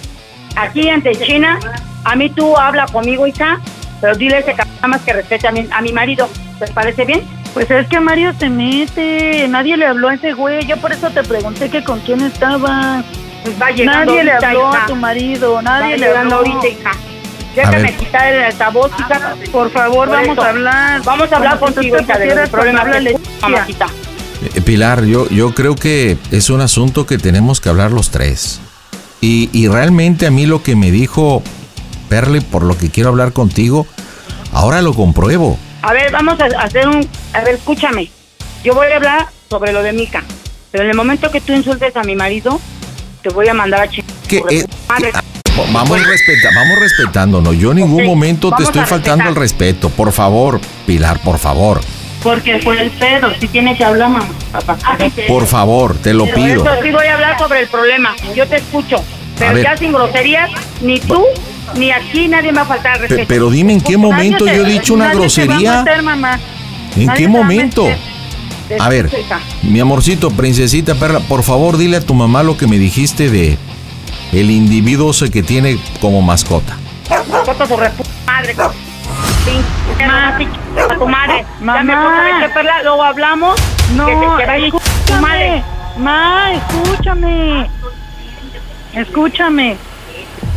[0.56, 1.60] Aquí ante China,
[2.04, 3.60] a mí tú habla conmigo, hija,
[4.02, 6.30] pero dile a ese cabrón nada más que respete a mi, a mi marido.
[6.60, 7.22] ¿Te parece bien?
[7.54, 9.48] pues es que Mario se mete.
[9.48, 10.64] Nadie le habló a ese güey.
[10.68, 13.04] Yo por eso te pregunté que con quién estaba.
[13.44, 14.84] Pues va llegando Nadie le habló hija.
[14.84, 15.54] a tu marido.
[15.54, 16.52] Va Nadie le llegando habló.
[16.54, 16.92] ahorita, hija.
[17.56, 19.36] Déjame quitar el altavoz, hija.
[19.52, 20.42] Por favor, Por vamos eso.
[20.44, 21.02] a hablar.
[21.04, 23.88] Vamos a hablar Como contigo, hija, de los problemas que mamacita.
[24.44, 28.60] Eh, Pilar, yo, yo creo que es un asunto que tenemos que hablar los tres.
[29.22, 31.42] Y, y realmente a mí lo que me dijo
[32.10, 33.88] Perle, por lo que quiero hablar contigo,
[34.52, 35.58] ahora lo compruebo.
[35.82, 37.08] A ver, vamos a hacer un...
[37.34, 38.10] A ver, escúchame.
[38.64, 40.24] Yo voy a hablar sobre lo de Mica.
[40.72, 42.60] Pero en el momento que tú insultes a mi marido,
[43.22, 44.12] te voy a mandar a chingar.
[44.30, 44.98] Eh, ah,
[45.72, 47.58] vamos, respeta, vamos respetándonos.
[47.58, 49.28] Yo en ningún momento te estoy faltando respetar.
[49.28, 49.90] el respeto.
[49.90, 51.82] Por favor, Pilar, por favor.
[52.24, 53.30] Porque fue el pedo.
[53.40, 54.28] Si tiene que hablar, mamá.
[54.52, 54.78] Papá.
[55.28, 56.64] Por favor, te lo pido.
[56.64, 58.16] eso sí voy a hablar sobre el problema.
[58.36, 59.04] Yo te escucho.
[59.38, 60.50] Pero ya sin groserías,
[60.82, 61.24] ni tú,
[61.76, 63.28] ni aquí nadie me va a faltar al Pe- respeto.
[63.28, 65.84] pero dime en qué momento Nadie yo he dicho una grosería.
[65.84, 66.40] meter, mamá.
[66.96, 67.88] ¿En nadie qué a momento?
[68.80, 69.10] A ver,
[69.62, 73.58] mi amorcito, princesita Perla, por favor dile a tu mamá lo que me dijiste de
[74.34, 76.76] el individuo que tiene como mascota.
[77.46, 77.66] Corta
[79.48, 79.86] repu- madre.
[79.96, 81.46] Pinche mamá, pinche a tu madre.
[81.60, 83.60] Ya me luego hablamos.
[83.96, 84.08] No,
[84.66, 85.64] escúchame.
[85.98, 87.70] Ma, escúchame.
[88.94, 89.78] escúchame.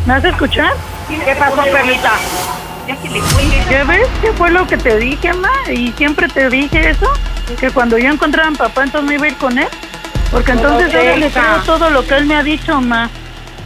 [0.05, 0.73] ¿Me vas a escuchar?
[1.07, 2.11] ¿Qué pasó, Perlita?
[3.69, 5.51] ¿Ya ves qué fue lo que te dije, ma?
[5.71, 7.11] Y siempre te dije eso,
[7.59, 9.67] que cuando yo encontrara a mi papá, entonces me iba a ir con él.
[10.31, 13.09] Porque entonces ahora le creo todo lo que él me ha dicho, ma.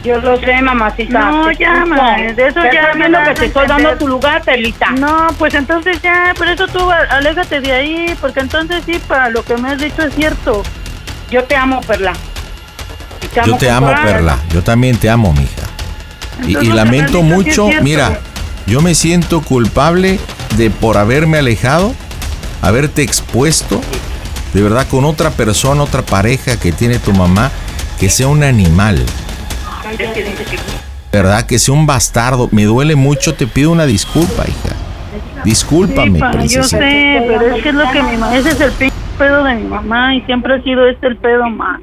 [0.06, 1.18] Yo lo sé, mamacita.
[1.18, 4.90] No, ya, ma, de eso ya me das que te estoy dando tu lugar, Perlita.
[4.92, 9.30] No, pues entonces ya, por eso tú a- aléjate de ahí, porque entonces sí, para
[9.30, 10.62] lo que me has dicho es cierto.
[11.30, 12.12] Yo te amo, Perla.
[13.22, 13.88] Y Yo amo te amo.
[14.04, 14.38] Perla.
[14.50, 15.50] Yo también te amo, mija.
[16.42, 18.20] Y, Entonces, y lo lamento mucho, mira,
[18.66, 20.20] yo me siento culpable
[20.56, 21.94] de por haberme alejado,
[22.62, 23.80] haberte expuesto,
[24.52, 27.50] de verdad, con otra persona, otra pareja que tiene tu mamá,
[27.98, 29.04] que sea un animal,
[31.12, 31.46] ¿verdad?
[31.46, 32.48] Que sea un bastardo.
[32.52, 34.76] Me duele mucho, te pido una disculpa, hija.
[35.44, 38.60] Discúlpame, Sí, pa, yo sé, pero es que es lo que mi mamá, ese es
[38.60, 41.80] el pinche pedo de mi mamá y siempre ha sido este el pedo, ma.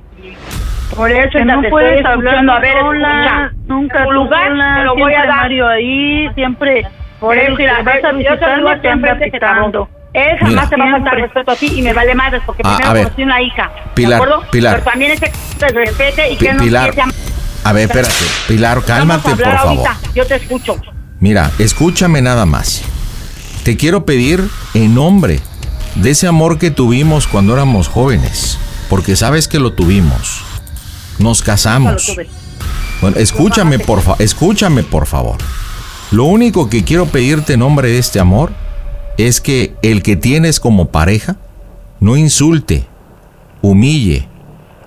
[0.96, 2.54] Por eso Que no te puedes estoy hablar escuchando.
[2.54, 3.64] A ver, sola, escucha.
[3.68, 5.38] nunca tu lugar sola, te lo voy a siempre dar.
[5.38, 6.88] Mario ahí, siempre
[7.20, 9.66] Por eso, él mira, que vas a visitarme te anda siempre, te cabrón.
[9.72, 9.90] pitando.
[10.14, 10.70] Él jamás Mira.
[10.70, 13.24] te va a faltar respeto a ti y me vale madres porque Ah, primero conocí
[13.24, 13.72] una hija.
[13.96, 14.44] Pilar, ¿de acuerdo?
[14.52, 14.74] Pilar.
[14.76, 16.92] Pero también ese te respete y que no Pilar,
[17.64, 18.14] a- ver, espérate.
[18.48, 19.58] Pilar, cálmate, por favor.
[19.88, 19.98] ahorita.
[20.16, 20.76] Yo te escucho.
[21.20, 22.82] Mira, escúchame nada más.
[23.64, 25.40] Te quiero pedir en nombre
[25.96, 28.58] de ese amor que tuvimos cuando éramos jóvenes,
[28.90, 30.42] porque sabes que lo tuvimos.
[31.20, 32.14] Nos casamos.
[33.02, 35.38] Bueno, escúchame por fa- escúchame por favor.
[36.12, 38.52] Lo único que quiero pedirte en nombre de este amor
[39.18, 41.38] es que el que tienes como pareja
[42.00, 42.88] no insulte,
[43.62, 44.28] humille,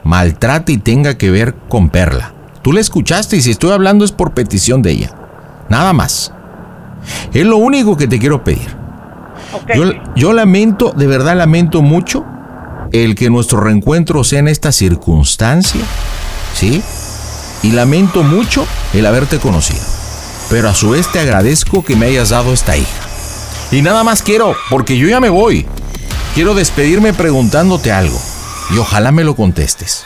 [0.05, 2.33] maltrate y tenga que ver con Perla.
[2.67, 5.13] Tú la escuchaste y si estoy hablando es por petición de ella.
[5.69, 6.33] Nada más.
[7.33, 8.77] Es lo único que te quiero pedir.
[9.73, 9.85] Yo,
[10.17, 12.25] yo lamento, de verdad lamento mucho
[12.91, 15.83] el que nuestro reencuentro sea en esta circunstancia,
[16.55, 16.83] ¿sí?
[17.63, 19.85] Y lamento mucho el haberte conocido.
[20.51, 23.07] Pero a su vez te agradezco que me hayas dado esta hija.
[23.71, 25.69] Y nada más quiero, porque yo ya me voy.
[26.35, 28.21] Quiero despedirme preguntándote algo.
[28.75, 30.05] Y ojalá me lo contestes.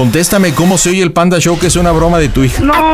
[0.00, 2.62] Contéstame cómo se oye el Panda Show, que es una broma de tu hija.
[2.62, 2.72] No,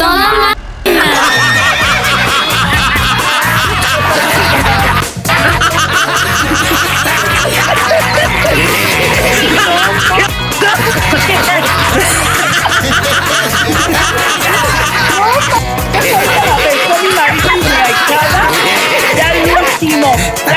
[19.81, 20.56] último.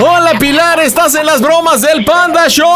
[0.00, 2.68] Hola Pilar, estás en las bromas del Panda Show.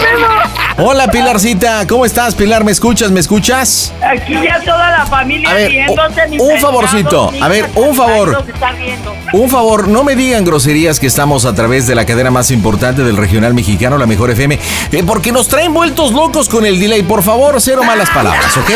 [0.00, 0.17] Hola
[1.10, 2.62] Pilarcita, ¿cómo estás Pilar?
[2.62, 3.10] ¿Me escuchas?
[3.10, 3.92] ¿Me escuchas?
[4.00, 8.44] Aquí ya toda la familia A ver, riéndose, un- favorcito, a ver, un favor.
[9.32, 13.02] Un favor, no me digan groserías que estamos a través de la cadena más importante
[13.02, 14.58] del regional mexicano, la mejor FM,
[14.92, 17.02] eh, porque nos traen vueltos locos con el delay.
[17.02, 18.70] Por favor, cero malas palabras, ¿ok?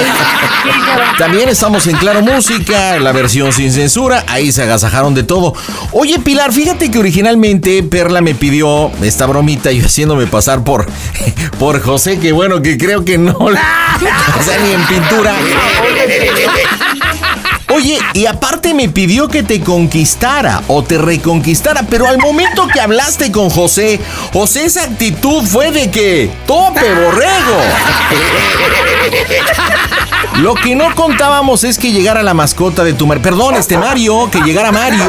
[1.18, 5.54] También estamos en Claro Música, la versión sin censura, ahí se agasajaron de todo.
[5.92, 10.86] Oye, Pilar, fíjate que originalmente Perla me pidió esta bromita y yo haciéndome pasar por,
[11.58, 15.34] por José, que bueno, que creo que no, o sea, ni en pintura.
[17.74, 22.80] Oye, y aparte me pidió que te conquistara o te reconquistara, pero al momento que
[22.80, 23.98] hablaste con José,
[24.32, 27.56] José esa actitud fue de que tope borrego.
[30.38, 34.30] Lo que no contábamos es que llegara la mascota de tu mar, perdón, este Mario,
[34.30, 35.04] que llegara Mario.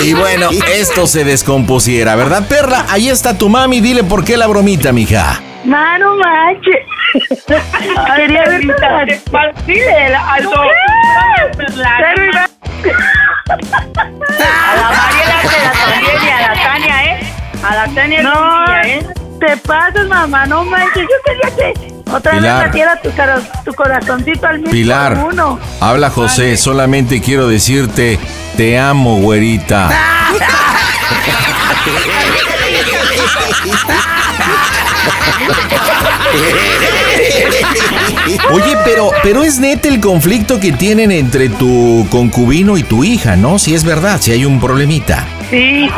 [0.00, 2.86] Y bueno, esto se descompusiera, ¿verdad, Perla?
[2.88, 5.40] Ahí está tu mami, dile por qué la bromita, mija.
[5.64, 6.86] ma, no manches.
[8.16, 10.66] Quería ver Perlita, te pa- Dile al doctor.
[11.66, 12.48] Pero iba-
[14.38, 14.40] A
[14.76, 17.20] la Mariela se la también y a la Tania, ¿eh?
[17.62, 19.06] A la Tania No, ¿eh?
[19.40, 21.02] te pasas, mamá, no manches.
[21.02, 22.56] Yo quería que otra Pilar.
[22.58, 25.58] vez metiera tu, caro- tu corazoncito al mismo Pilar, uno.
[25.80, 28.18] habla José, solamente quiero decirte,
[28.56, 29.90] te amo, güerita.
[38.52, 43.36] Oye, pero, pero es neta el conflicto que tienen entre tu concubino y tu hija,
[43.36, 43.58] ¿no?
[43.58, 45.24] Si es verdad, si hay un problemita.
[45.50, 45.88] Sí.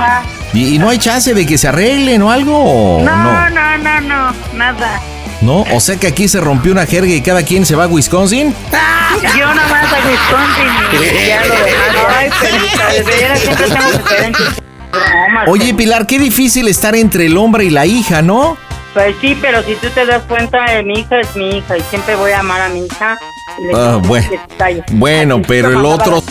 [0.53, 2.99] ¿Y, y no hay chance de que se arreglen o algo?
[2.99, 3.51] ¿o No, no?
[3.51, 5.01] no, no, no, nada.
[5.41, 5.65] ¿No?
[5.73, 8.55] O sea que aquí se rompió una jerga y cada quien se va a Wisconsin.
[9.39, 11.55] Yo nomás a Wisconsin y ya lo.
[12.17, 12.31] Ay.
[15.49, 18.57] Oye, Pilar, qué difícil estar entre el hombre y la hija, ¿no?
[18.95, 21.83] Pues sí, pero si tú te das cuenta, eh, mi hija es mi hija y
[21.91, 23.19] siempre voy a amar a mi hija.
[23.59, 24.31] y le Ah, bueno.
[24.93, 26.23] Bueno, Así pero el otro...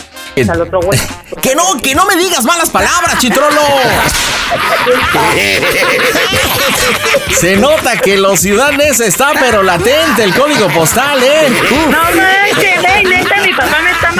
[0.48, 0.98] al otro güey.
[1.42, 3.60] Que no, que no me digas malas palabras, chitrolo.
[7.38, 11.48] Se nota que los ciudadanos está pero latente el código postal, ¿eh?
[11.70, 11.90] Uh.
[11.90, 14.12] No manches, ey, neta, mi papá me está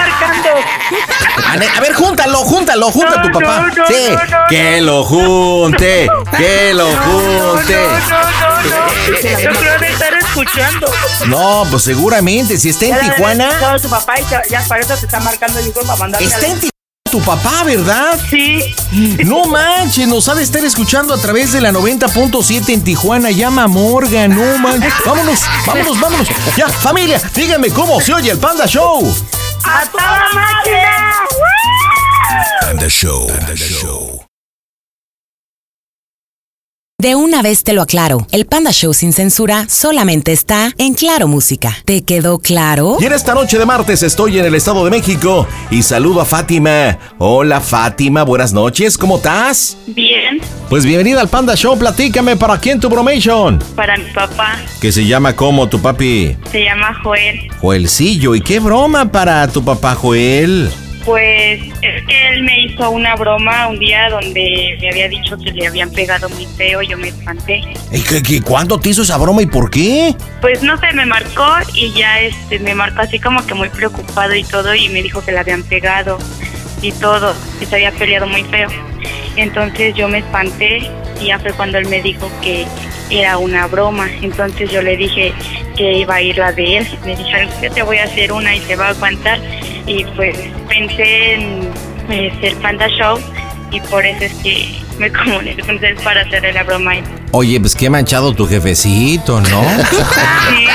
[1.76, 3.60] A ver, júntalo, júntalo, junta a tu papá.
[3.60, 4.16] no, no, sí,
[4.48, 7.74] que lo junte, que lo junte.
[7.84, 9.40] No, no, no, no.
[9.40, 10.86] Yo creo de estar escuchando.
[11.28, 15.06] No, pues seguramente, si está en Ya Tijuana, tu papá y ya, para eso te
[15.06, 16.70] está marcando para mandarme está en Tijuana
[17.14, 18.18] tu papá, ¿verdad?
[18.28, 18.74] Sí.
[19.24, 23.30] No manches, nos ha de estar escuchando a través de la 90.7 en Tijuana.
[23.30, 24.92] Llama a Morgan, no manches.
[25.06, 26.28] Vámonos, vámonos, vámonos.
[26.56, 29.14] Ya, familia, díganme cómo se oye el Panda Show.
[29.64, 31.26] ¡A toda máquina!
[32.60, 33.26] Panda Show.
[33.26, 34.33] Panda Show.
[37.00, 41.26] De una vez te lo aclaro, el Panda Show sin censura solamente está en Claro
[41.26, 41.76] Música.
[41.84, 42.98] ¿Te quedó claro?
[43.00, 46.24] Y en esta noche de martes estoy en el Estado de México y saludo a
[46.24, 46.96] Fátima.
[47.18, 49.76] Hola Fátima, buenas noches, ¿cómo estás?
[49.88, 53.58] Bien, Pues bienvenida al Panda Show, platícame para quién tu bromation.
[53.74, 54.56] para mi papá.
[54.80, 56.36] Que se llama como tu papi.
[56.52, 57.50] Se llama Joel.
[57.60, 60.70] Joelcillo, ¿y qué broma para tu papá Joel?
[61.04, 65.52] Pues es que él me hizo una broma un día donde me había dicho que
[65.52, 66.80] le habían pegado muy feo.
[66.80, 67.60] Yo me espanté.
[67.92, 70.14] ¿Y qué, qué- cuándo te hizo esa broma y por qué?
[70.40, 74.34] Pues no sé, me marcó y ya este me marcó así como que muy preocupado
[74.34, 76.18] y todo y me dijo que le habían pegado
[76.80, 78.68] y todo, que se había peleado muy feo.
[79.36, 80.90] Entonces yo me espanté
[81.20, 82.64] y ya fue cuando él me dijo que
[83.10, 84.08] era una broma.
[84.22, 85.34] Entonces yo le dije
[85.76, 86.88] que iba a ir la de él.
[87.04, 89.38] Me dijeron que te voy a hacer una y te va a aguantar.
[89.86, 90.36] Y pues
[90.68, 91.68] pensé en
[92.10, 93.18] eh, el Panda Show
[93.70, 96.92] y por eso es que me comuniqué con él para hacerle la broma.
[97.32, 99.62] Oye, pues qué manchado tu jefecito, ¿no?
[100.48, 100.66] Sí.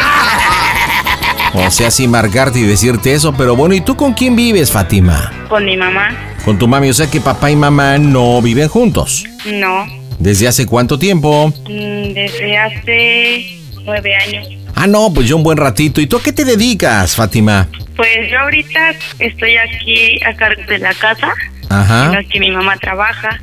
[1.53, 5.31] O sea, sin marcarte y decirte eso, pero bueno, ¿y tú con quién vives, Fátima?
[5.49, 6.09] Con mi mamá,
[6.45, 9.23] Con tu mami, o sea que papá y mamá no viven juntos.
[9.45, 9.85] no.
[10.19, 11.47] ¿Desde hace cuánto tiempo?
[11.69, 14.49] Mm, Desde hace nueve años.
[14.75, 16.01] Ah, no, pues yo un buen ratito.
[16.01, 17.67] ¿Y tú a qué te dedicas, Fátima?
[17.99, 21.33] Pues yo ahorita estoy aquí a cargo de la casa,
[21.63, 22.11] en Ajá.
[22.13, 23.37] la que mi mamá trabaja.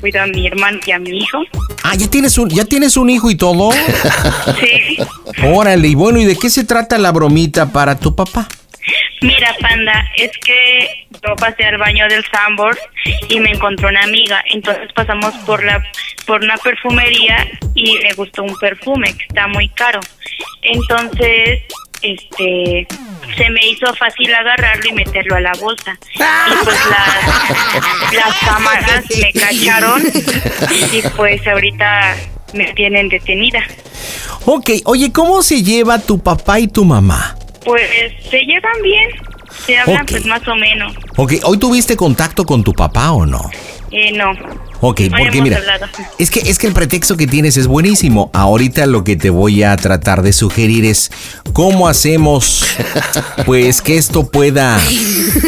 [0.00, 1.42] Cuido a mi hermano y a mi hijo.
[1.82, 3.70] Ah, ¿ya tienes un, ya tienes un hijo y todo?
[4.60, 4.98] Sí.
[5.42, 8.46] Órale, y bueno, ¿y de qué se trata la bromita para tu papá?
[9.22, 12.78] Mira, panda, es que yo pasé al baño del Sambor
[13.28, 14.40] y me encontró una amiga.
[14.52, 15.82] Entonces pasamos por la
[16.28, 17.38] por una perfumería
[17.74, 19.98] y me gustó un perfume que está muy caro.
[20.62, 21.62] Entonces,
[22.02, 22.86] este,
[23.36, 25.98] se me hizo fácil agarrarlo y meterlo a la bolsa.
[26.14, 30.02] Y pues las, las cámaras me cacharon
[30.92, 32.16] y pues ahorita
[32.54, 33.62] me tienen detenida.
[34.44, 37.36] Ok, oye, ¿cómo se lleva tu papá y tu mamá?
[37.64, 37.82] Pues
[38.30, 39.10] se llevan bien,
[39.66, 40.94] se hablan pues más o menos.
[41.16, 43.50] Ok, ¿hoy tuviste contacto con tu papá o no?
[43.90, 44.32] Eh, no.
[44.80, 45.86] Ok, porque mira, hablado.
[46.18, 48.30] es que, es que el pretexto que tienes es buenísimo.
[48.32, 51.10] Ahorita lo que te voy a tratar de sugerir es
[51.52, 52.64] cómo hacemos
[53.46, 54.78] pues que esto pueda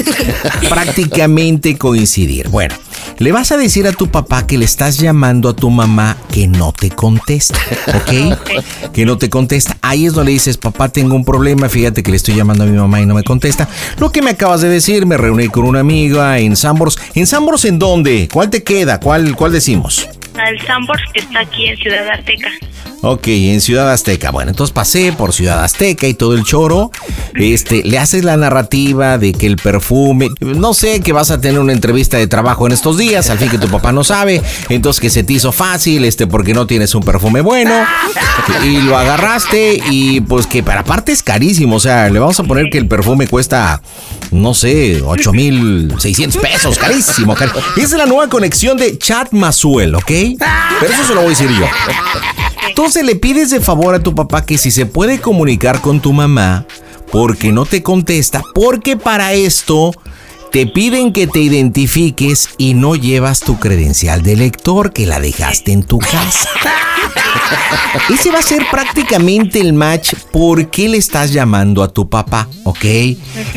[0.68, 2.48] prácticamente coincidir.
[2.48, 2.74] Bueno,
[3.18, 6.46] le vas a decir a tu papá que le estás llamando a tu mamá que
[6.46, 7.58] no te contesta,
[7.94, 8.38] ¿ok?
[8.92, 9.76] Que no te contesta.
[9.82, 12.66] Ahí es donde le dices, papá, tengo un problema, fíjate que le estoy llamando a
[12.66, 13.68] mi mamá y no me contesta.
[13.98, 16.98] Lo que me acabas de decir, me reuní con una amiga en Sambors.
[17.14, 18.28] ¿En Sambors en dónde?
[18.32, 18.98] ¿Cuál te queda?
[18.98, 20.08] ¿Cuál, cuál decimos?
[20.38, 22.48] Al Sambors que está aquí en Ciudad Azteca.
[23.00, 24.32] Ok, en Ciudad Azteca.
[24.32, 26.90] Bueno, entonces pasé por Ciudad Azteca y todo el choro.
[27.36, 31.60] Este, le haces la narrativa de que el perfume, no sé, que vas a tener
[31.60, 35.00] una entrevista de trabajo en estos días, al fin que tu papá no sabe, entonces
[35.00, 37.72] que se te hizo fácil, este, porque no tienes un perfume bueno,
[38.64, 42.42] y lo agarraste y pues que para aparte es carísimo, o sea, le vamos a
[42.44, 43.80] poner que el perfume cuesta,
[44.32, 50.10] no sé, 8,600 pesos, carísimo, cari- Esa es la nueva conexión de Chat Mazuel, ¿ok?
[50.80, 51.66] Pero eso se lo voy a decir yo.
[52.68, 56.12] Entonces le pides de favor a tu papá que si se puede comunicar con tu
[56.12, 56.66] mamá,
[57.10, 59.92] porque no te contesta, porque para esto
[60.50, 65.72] te piden que te identifiques y no llevas tu credencial de lector que la dejaste
[65.72, 66.48] en tu casa.
[68.10, 72.48] Ese va a ser prácticamente el match por qué le estás llamando a tu papá,
[72.64, 72.84] ¿ok?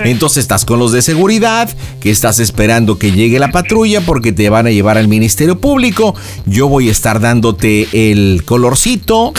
[0.04, 1.70] Entonces estás con los de seguridad,
[2.00, 6.16] que estás esperando que llegue la patrulla porque te van a llevar al Ministerio Público.
[6.46, 9.34] Yo voy a estar dándote el colorcito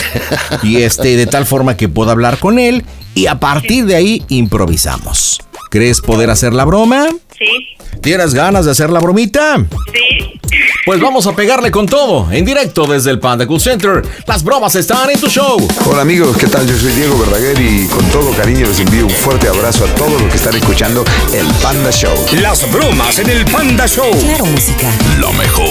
[0.63, 2.83] y este de tal forma que pueda hablar con él
[3.15, 5.39] y a partir de ahí improvisamos.
[5.73, 7.07] ¿Crees poder hacer la broma?
[7.35, 9.55] Sí, ¿Tienes ganas de hacer la bromita?
[9.91, 10.39] sí.
[10.85, 14.03] Pues vamos a pegarle con todo, en directo desde el Panda Cool Center.
[14.27, 15.57] Las bromas están en tu show.
[15.87, 16.67] Hola amigos, ¿qué tal?
[16.67, 20.21] Yo soy Diego Verdaguer y con todo cariño les envío un fuerte abrazo a todos
[20.21, 21.03] los que están escuchando
[21.33, 22.13] el Panda Show.
[22.39, 24.11] Las bromas en el Panda Show.
[24.11, 24.87] Claro, música.
[25.19, 25.65] Lo mejor.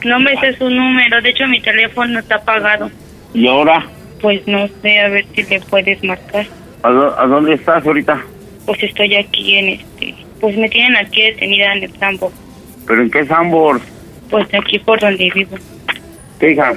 [0.04, 2.90] No me sé su número, de hecho mi teléfono está apagado.
[3.32, 3.86] ¿Y ahora?
[4.20, 6.46] Pues no sé, a ver si le puedes marcar.
[6.82, 8.22] ¿A, dó- a dónde estás ahorita?
[8.66, 12.32] Pues estoy aquí en este, pues me tienen aquí detenida en el campo,
[12.86, 13.80] ¿Pero en qué Sambor?
[14.30, 15.56] pues aquí por donde vivo.
[16.38, 16.74] ¿Qué hija?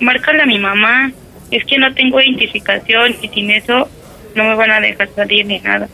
[0.00, 1.10] Márcale a mi mamá,
[1.50, 3.88] es que no tengo identificación y sin eso
[4.34, 5.88] no me van a dejar salir ni nada.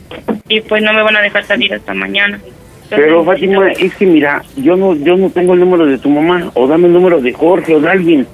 [0.47, 2.39] Y pues no me van a dejar salir hasta mañana.
[2.89, 6.49] Pero Fátima, es que mira, yo no, yo no tengo el número de tu mamá.
[6.55, 8.27] O dame el número de Jorge o de alguien.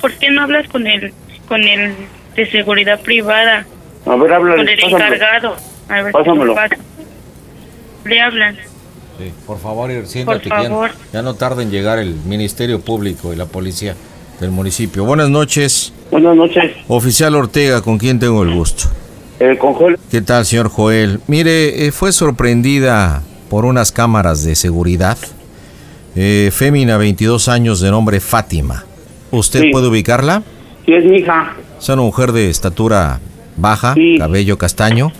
[0.00, 1.12] ¿Por qué no hablas con el,
[1.48, 1.92] con el
[2.36, 3.66] de seguridad privada?
[4.04, 4.56] A ver, háblale.
[4.58, 5.04] Con el pásamelo.
[5.14, 5.56] encargado.
[5.88, 6.54] A ver Pásamelo.
[8.04, 8.56] Le hablan.
[9.18, 10.48] Sí, por favor, ir, siéntate.
[10.48, 10.90] Por que ya- favor.
[11.12, 13.96] Ya, no tarda en llegar el Ministerio Público y la policía
[14.40, 15.04] del municipio.
[15.04, 15.92] Buenas noches.
[16.12, 16.72] Buenas noches.
[16.86, 18.84] Oficial Ortega, ¿con quién tengo el gusto?
[19.38, 19.98] Eh, con Joel.
[20.10, 21.20] ¿Qué tal, señor Joel?
[21.26, 25.18] Mire, eh, fue sorprendida por unas cámaras de seguridad.
[26.14, 28.84] Eh, fémina, 22 años, de nombre Fátima.
[29.30, 29.70] ¿Usted Sí.
[29.70, 30.42] puede ubicarla?
[30.86, 31.54] Sí, es mi hija.
[31.78, 33.20] Es una mujer de estatura
[33.56, 34.16] baja, Sí.
[34.18, 35.12] cabello castaño.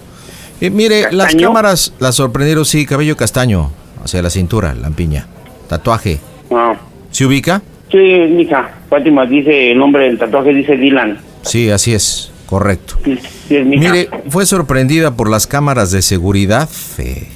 [0.62, 3.70] Eh, mire, las cámaras la sorprendieron, sí, cabello castaño,
[4.02, 5.26] hacia la cintura, lampiña.
[5.68, 6.18] Tatuaje.
[6.50, 6.74] Ah.
[7.10, 7.60] ¿Se ubica?
[7.90, 8.70] Sí, es mi hija.
[8.88, 11.18] Fátima dice, el nombre del tatuaje dice Dylan.
[11.42, 12.96] Sí, así es, correcto.
[13.04, 13.18] Sí,
[13.48, 13.92] sí, es mi hija.
[13.92, 16.68] Mire, fue sorprendida por las cámaras de seguridad
[16.98, 17.28] eh,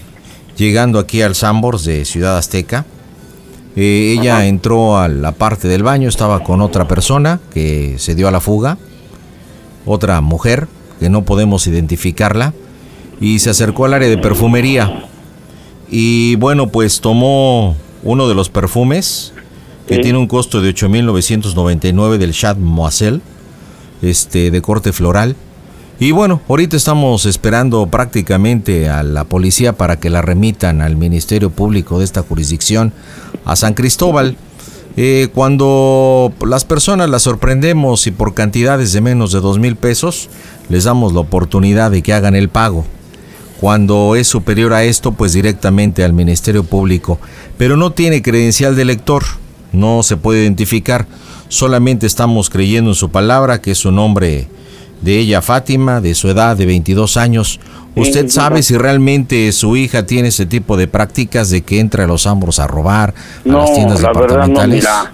[0.56, 2.86] llegando aquí al Sambors de Ciudad Azteca.
[3.76, 8.26] Eh, ella entró a la parte del baño, estaba con otra persona que se dio
[8.28, 8.78] a la fuga,
[9.86, 10.66] otra mujer
[10.98, 12.52] que no podemos identificarla,
[13.20, 15.06] y se acercó al área de perfumería.
[15.90, 19.32] Y bueno, pues tomó uno de los perfumes
[19.86, 20.00] que Sí.
[20.02, 23.20] tiene un costo de 8.999 del Chat Moiselle,
[24.02, 25.36] este, de corte floral.
[25.98, 31.50] Y bueno, ahorita estamos esperando prácticamente a la policía para que la remitan al Ministerio
[31.50, 32.94] Público de esta jurisdicción,
[33.44, 34.36] a San Cristóbal.
[34.96, 40.30] Eh, cuando las personas las sorprendemos y por cantidades de menos de dos mil pesos,
[40.70, 42.86] les damos la oportunidad de que hagan el pago.
[43.60, 47.18] Cuando es superior a esto, pues directamente al Ministerio Público.
[47.58, 49.22] Pero no tiene credencial de lector,
[49.72, 51.06] no se puede identificar.
[51.50, 54.46] Solamente estamos creyendo en su palabra, que es su nombre
[55.02, 57.58] de ella, Fátima, de su edad de 22 años.
[57.96, 62.04] ¿Usted Sí, sabe si realmente su hija tiene ese tipo de prácticas de que entra
[62.04, 64.76] a los ambos a robar, a No, las tiendas la verdad no, departamentales?
[64.84, 65.12] mira.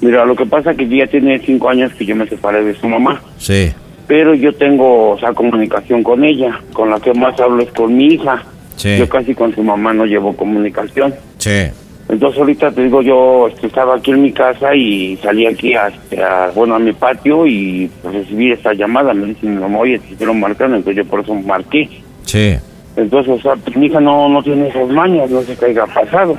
[0.00, 2.74] Mira, lo que pasa es que ya tiene cinco años que yo me separé de
[2.74, 3.22] su mamá.
[3.38, 3.70] Sí,
[4.08, 6.60] Pero yo tengo, o sea, comunicación con ella.
[6.72, 8.42] Con la que más hablo es con mi hija.
[8.74, 8.96] Sí.
[8.98, 11.14] Yo casi con su mamá no llevo comunicación.
[11.38, 11.68] sí.
[12.08, 15.86] Entonces ahorita te digo, yo este, estaba aquí en mi casa y salí aquí a,
[15.86, 19.14] a, bueno, a mi patio y pues, recibí esta llamada.
[19.14, 21.88] Me dicen, mamá, oye, te hicieron marcando, entonces yo por eso marqué.
[22.24, 22.56] Sí.
[22.96, 25.86] Entonces, o sea, pues, mi hija no, no tiene esas mañas, no sé qué haya
[25.86, 26.36] pasado.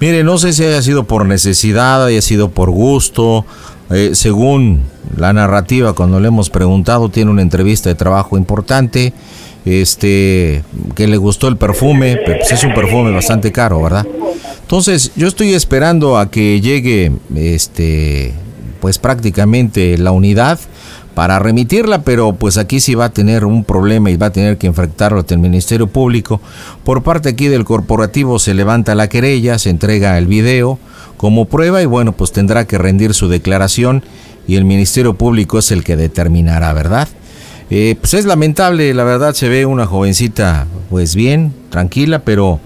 [0.00, 3.44] Mire, no sé si haya sido por necesidad, haya sido por gusto.
[3.90, 4.84] Eh, según
[5.16, 9.12] la narrativa, cuando le hemos preguntado, tiene una entrevista de trabajo importante.
[9.64, 14.06] Este, que le gustó el perfume, pero pues es un perfume bastante caro, ¿verdad?
[14.62, 18.32] Entonces, yo estoy esperando a que llegue, este,
[18.80, 20.58] pues prácticamente la unidad
[21.14, 24.58] para remitirla, pero pues aquí sí va a tener un problema y va a tener
[24.58, 26.40] que enfrentarlo ante el Ministerio Público.
[26.84, 30.78] Por parte aquí del corporativo se levanta la querella, se entrega el video
[31.16, 34.02] como prueba y bueno, pues tendrá que rendir su declaración
[34.46, 37.08] y el Ministerio Público es el que determinará, ¿verdad?
[37.70, 42.60] Eh, pues es lamentable, la verdad se ve una jovencita pues bien, tranquila, pero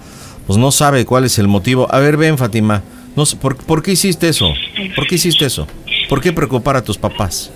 [0.47, 1.87] pues no sabe cuál es el motivo.
[1.93, 2.81] A ver, ven Fátima,
[3.15, 4.51] no sé, ¿por, ¿por qué hiciste eso?
[4.95, 5.67] ¿Por qué hiciste eso?
[6.09, 7.51] ¿Por qué preocupar a tus papás?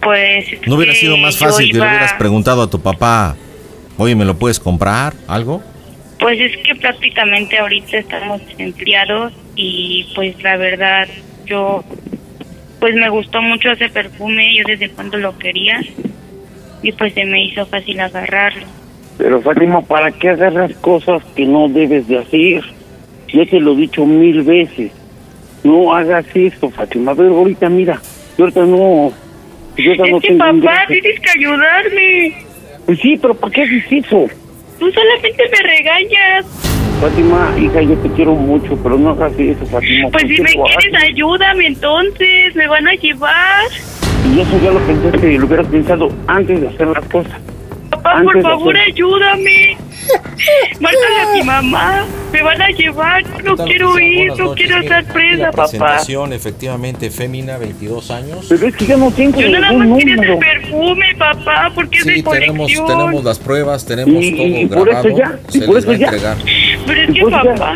[0.00, 0.46] Pues.
[0.66, 3.34] ¿No hubiera sido más fácil que le hubieras preguntado a tu papá,
[3.98, 5.14] oye, ¿me lo puedes comprar?
[5.26, 5.62] ¿Algo?
[6.20, 11.08] Pues es que prácticamente ahorita estamos empleados y pues la verdad
[11.44, 11.84] yo
[12.78, 15.80] pues me gustó mucho ese perfume, yo desde cuando lo quería
[16.86, 18.64] y pues se me hizo fácil agarrarlo.
[19.18, 22.62] Pero Fátima, ¿para qué agarras cosas que no debes de hacer?
[23.32, 24.92] Ya te lo he dicho mil veces.
[25.64, 27.10] No hagas esto, Fátima.
[27.10, 28.00] A ver, ahorita mira,
[28.38, 29.12] yo ahorita no...
[29.76, 32.34] Yo ahorita no Es que tengo papá, tienes que ayudarme.
[32.86, 34.26] Pues sí, pero ¿para qué haces eso?
[34.78, 36.46] Tú solamente me regañas.
[37.00, 40.08] Fátima, hija, yo te quiero mucho, pero no hagas eso, Fátima.
[40.10, 43.66] Pues ¿por si me quieres, ayúdame entonces, me van a llevar.
[44.34, 47.32] Y eso ya lo pensaste, lo hubieras pensado antes de hacer las cosas.
[47.90, 49.76] Papá, Antes por favor, hacer- ayúdame.
[50.80, 55.50] Márcale a mi mamá, me van a llevar, no quiero ir, no quiero estar presa,
[55.50, 55.98] papá.
[56.32, 58.46] efectivamente, fémina, 22 años.
[58.48, 60.34] Pero es que yo no tengo Yo nada más quería número.
[60.34, 62.86] ese perfume, papá, porque es Sí, de tenemos, colección.
[62.86, 65.08] tenemos las pruebas, tenemos Y- todo y- y por grabado.
[65.08, 66.06] eso ya, y se por les eso va a ya.
[66.06, 66.36] entregar
[66.86, 67.42] Pero es Y que ya.
[67.42, 67.74] papá,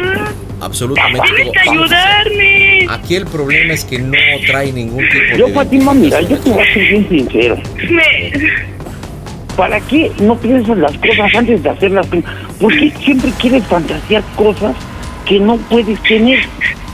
[0.61, 1.53] absolutamente tienes todo.
[1.53, 1.91] que Vamos.
[1.93, 2.80] ayudarme.
[2.91, 4.19] Aquí el problema es que no
[4.49, 5.53] trae ningún tipo Yo, de...
[5.53, 7.57] Fátima, mira, yo te voy a ser bien sincero.
[7.89, 8.33] Me...
[9.57, 12.09] ¿Para qué no piensas las cosas antes de hacerlas?
[12.61, 14.75] ¿Por qué siempre quieres fantasear cosas
[15.25, 16.41] que no puedes tener?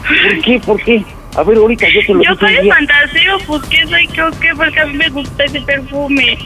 [0.06, 0.60] ¿Por qué?
[0.66, 1.02] ¿Por qué?
[1.34, 4.80] A ver, ahorita yo te lo Yo soy fantaseo, pues que soy creo que porque
[4.80, 6.36] a mí me gusta ese perfume.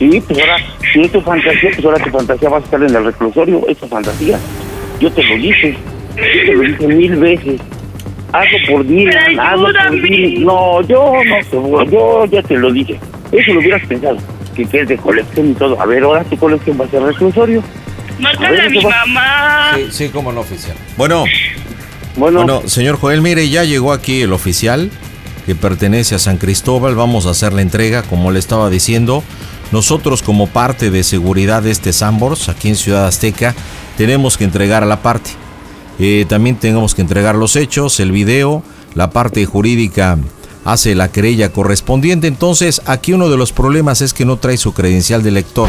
[0.00, 0.56] Sí, pues ahora,
[0.92, 3.76] si es tu fantasía, pues ahora tu fantasía va a estar en el reclusorio, es
[3.78, 4.40] tu fantasía.
[4.98, 5.76] Yo te lo dije,
[6.16, 7.60] yo te lo dije mil veces.
[8.32, 10.02] Hazlo por Dylan, hazlo por.
[10.02, 10.44] Dylan.
[10.44, 12.98] No, yo no te voy, yo ya te lo dije.
[13.32, 14.18] Eso lo hubieras pensado,
[14.54, 15.80] que, que es de colección y todo.
[15.80, 17.62] A ver, ahora tu colección va a ser reclusorio.
[18.18, 19.72] Márcale A a mi mamá.
[19.76, 20.76] Sí, sí, como no oficial.
[20.96, 21.24] Bueno,
[22.16, 24.90] Bueno, bueno, señor Joel, mire, ya llegó aquí el oficial
[25.46, 26.94] que pertenece a San Cristóbal.
[26.96, 29.22] Vamos a hacer la entrega, como le estaba diciendo.
[29.70, 33.54] Nosotros como parte de seguridad de este Sambors, aquí en Ciudad Azteca,
[33.96, 35.30] tenemos que entregar a la parte.
[35.98, 38.62] Eh, también tenemos que entregar los hechos, el video,
[38.94, 40.16] la parte jurídica
[40.64, 42.26] hace la querella correspondiente.
[42.26, 45.68] Entonces, aquí uno de los problemas es que no trae su credencial de lector.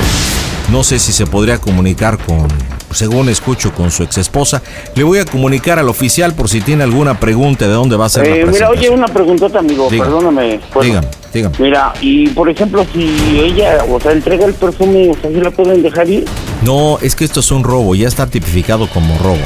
[0.72, 2.48] No sé si se podría comunicar con,
[2.92, 4.62] según escucho, con su ex esposa.
[4.96, 8.10] Le voy a comunicar al oficial por si tiene alguna pregunta de dónde va a
[8.10, 8.78] ser la eh, mira, presentación.
[8.78, 10.04] oye, una preguntota, amigo, Diga.
[10.04, 10.60] perdóname.
[10.74, 11.56] Bueno, Dígame, dígame.
[11.60, 15.50] Mira, y por ejemplo, si ella, o sea, entrega el perfume, o sea, ¿sí la
[15.50, 16.26] pueden dejar ir?
[16.64, 19.38] No, es que esto es un robo, ya está tipificado como robo.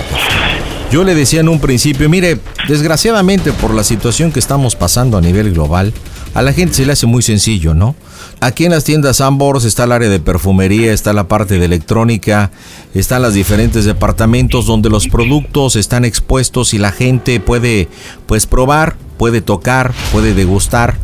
[0.94, 2.38] Yo le decía en un principio, mire,
[2.68, 5.92] desgraciadamente por la situación que estamos pasando a nivel global,
[6.36, 7.96] a la gente se le hace muy sencillo, ¿no?
[8.42, 12.52] Aquí en las tiendas Ambors está el área de perfumería, está la parte de electrónica,
[12.94, 17.88] están los diferentes departamentos donde los productos están expuestos y la gente puede
[18.28, 21.00] pues probar, puede tocar, puede degustar.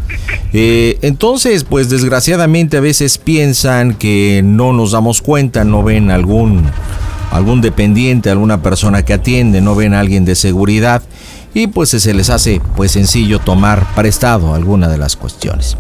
[0.54, 6.70] Eh, entonces, pues desgraciadamente a veces piensan que no nos damos cuenta, no ven algún
[7.32, 11.02] algún dependiente, alguna persona que atiende, no ven a alguien de seguridad
[11.54, 15.78] y pues se les hace pues sencillo tomar prestado alguna de las cuestiones.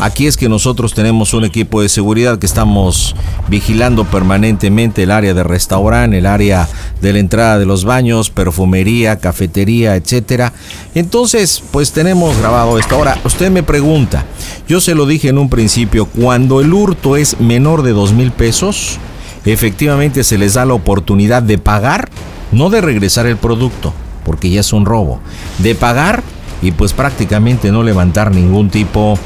[0.00, 3.14] Aquí es que nosotros tenemos un equipo de seguridad que estamos
[3.48, 6.68] vigilando permanentemente el área de restaurante, el área
[7.00, 10.52] de la entrada de los baños, perfumería, cafetería, etcétera.
[10.94, 12.96] Entonces, pues tenemos grabado esto.
[12.96, 14.24] Ahora, usted me pregunta,
[14.66, 18.32] yo se lo dije en un principio, cuando el hurto es menor de dos mil
[18.32, 18.98] pesos,
[19.44, 22.08] efectivamente se les da la oportunidad de pagar,
[22.52, 23.92] no de regresar el producto,
[24.24, 25.20] porque ya es un robo,
[25.58, 26.22] de pagar
[26.60, 29.18] y pues prácticamente no levantar ningún tipo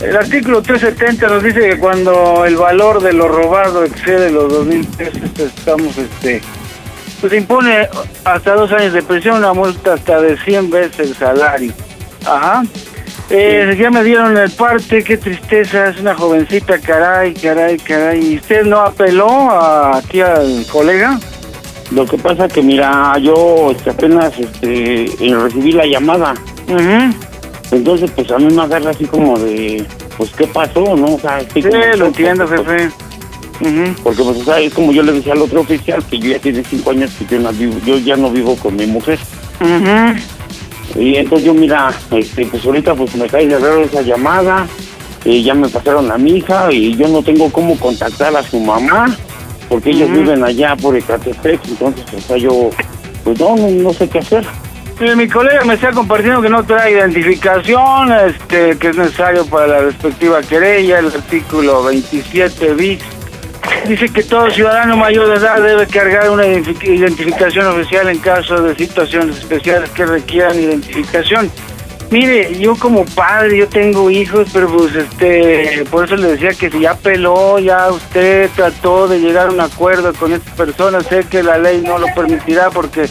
[0.00, 4.66] El artículo 370 nos dice que cuando el valor de lo robado excede los dos
[4.66, 6.40] mil pesos, estamos, este,
[7.20, 7.86] pues impone
[8.24, 11.74] hasta dos años de prisión, una multa hasta de 100 veces el salario.
[12.24, 12.62] Ajá.
[13.32, 18.32] Eh, ya me dieron el parte, qué tristeza, es una jovencita, caray, caray, caray.
[18.32, 21.18] ¿Y usted no apeló a- aquí al colega?
[21.92, 26.34] Lo que pasa que mira, yo este, apenas este, eh, recibí la llamada.
[27.70, 29.84] Entonces, pues a mí me agarra así como de,
[30.16, 31.14] pues, ¿qué pasó, no?
[31.14, 32.90] O sea, Sí, como lo entiendo, pues, jefe.
[34.02, 36.38] Porque, pues, o sea, es como yo le decía al otro oficial que yo ya
[36.40, 39.18] tiene cinco años que yo, no vivo- yo ya no vivo con mi mujer.
[40.94, 44.66] Y entonces yo, mira, este, pues ahorita pues me cae de raro esa llamada,
[45.24, 48.58] y ya me pasaron a mi hija y yo no tengo cómo contactar a su
[48.60, 49.14] mamá,
[49.68, 52.70] porque ellos viven allá por Ecatepec, entonces, o sea, yo,
[53.24, 54.44] pues no, no, no sé qué hacer.
[55.16, 59.80] Mi colega me está compartiendo que no trae identificación, este, que es necesario para la
[59.80, 63.00] respectiva querella, el artículo 27 bis.
[63.88, 68.62] Dice que todo ciudadano mayor de edad debe cargar una identifi- identificación oficial en caso
[68.62, 71.50] de situaciones especiales que requieran identificación.
[72.10, 76.68] Mire, yo como padre, yo tengo hijos, pero pues este, por eso le decía que
[76.68, 81.24] si ya peló, ya usted trató de llegar a un acuerdo con esta persona, sé
[81.30, 83.08] que la ley no lo permitirá porque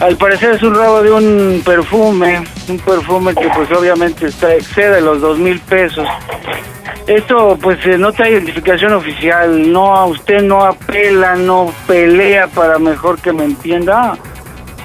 [0.00, 5.02] al parecer es un robo de un perfume, un perfume que pues obviamente está excede
[5.02, 6.08] los dos mil pesos.
[7.06, 13.32] Esto pues no trae identificación oficial, no usted no apela, no pelea para mejor que
[13.32, 14.16] me entienda.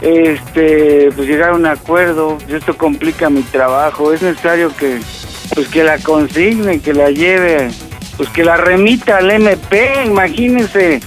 [0.02, 5.00] Este, pues llegar a un acuerdo, esto complica mi trabajo, es necesario que
[5.54, 7.70] pues que la consigne, que la lleve,
[8.18, 11.00] pues que la remita al MP, imagínese,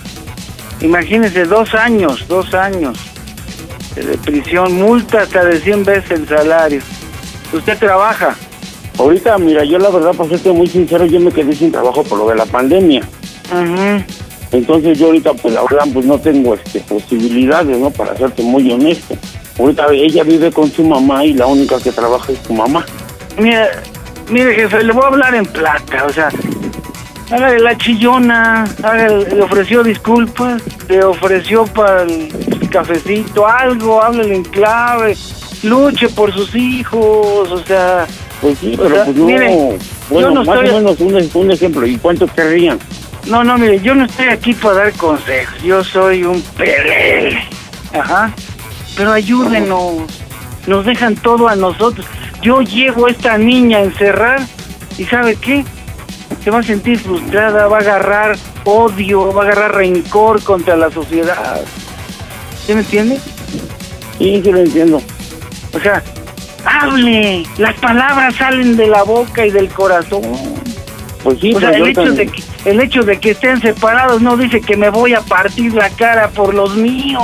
[0.80, 3.07] imagínese dos años, dos años
[4.04, 6.80] de prisión, multa hasta de 100 veces el salario.
[7.52, 8.34] ¿Usted trabaja?
[8.98, 12.18] Ahorita, mira, yo la verdad, para serte muy sincero, yo me quedé sin trabajo por
[12.18, 13.02] lo de la pandemia.
[14.50, 17.90] Entonces yo ahorita, pues la verdad, pues no tengo este, posibilidades, ¿no?
[17.90, 19.14] Para serte muy honesto.
[19.58, 22.84] Ahorita ella vive con su mamá y la única que trabaja es su mamá.
[23.38, 23.66] Mire,
[24.30, 26.28] mire jefe, le voy a hablar en plata, o sea,
[27.30, 32.28] hágale la chillona, hágale- le ofreció disculpas, le ofreció para el
[32.68, 35.16] cafecito, algo, háblele en clave,
[35.62, 38.06] luche por sus hijos, o sea...
[38.40, 39.78] Pues sí, pero sea, pues mire,
[40.10, 41.86] bueno, yo no más estoy- o menos un, un ejemplo.
[41.86, 42.78] ¿Y cuánto querrían?
[43.26, 45.60] No, no, mire, yo no estoy aquí para dar consejos.
[45.62, 47.36] Yo soy un pelele.
[47.92, 48.32] Ajá.
[48.96, 50.02] Pero ayúdenos.
[50.68, 52.06] Nos dejan todo a nosotros.
[52.42, 54.40] Yo llevo a esta niña a encerrar
[54.96, 55.64] y ¿sabe qué?
[56.44, 60.90] Se va a sentir frustrada, va a agarrar odio, va a agarrar rencor contra la
[60.90, 61.60] sociedad.
[62.68, 63.18] ¿Sí me entiende?
[64.18, 65.00] Sí, sí lo entiendo.
[65.72, 66.02] O sea,
[66.66, 67.42] hable.
[67.56, 70.20] Las palabras salen de la boca y del corazón.
[71.24, 74.20] Pues sí, o sea, el hecho, también- de que, el hecho de que estén separados
[74.20, 77.22] no dice que me voy a partir la cara por los míos.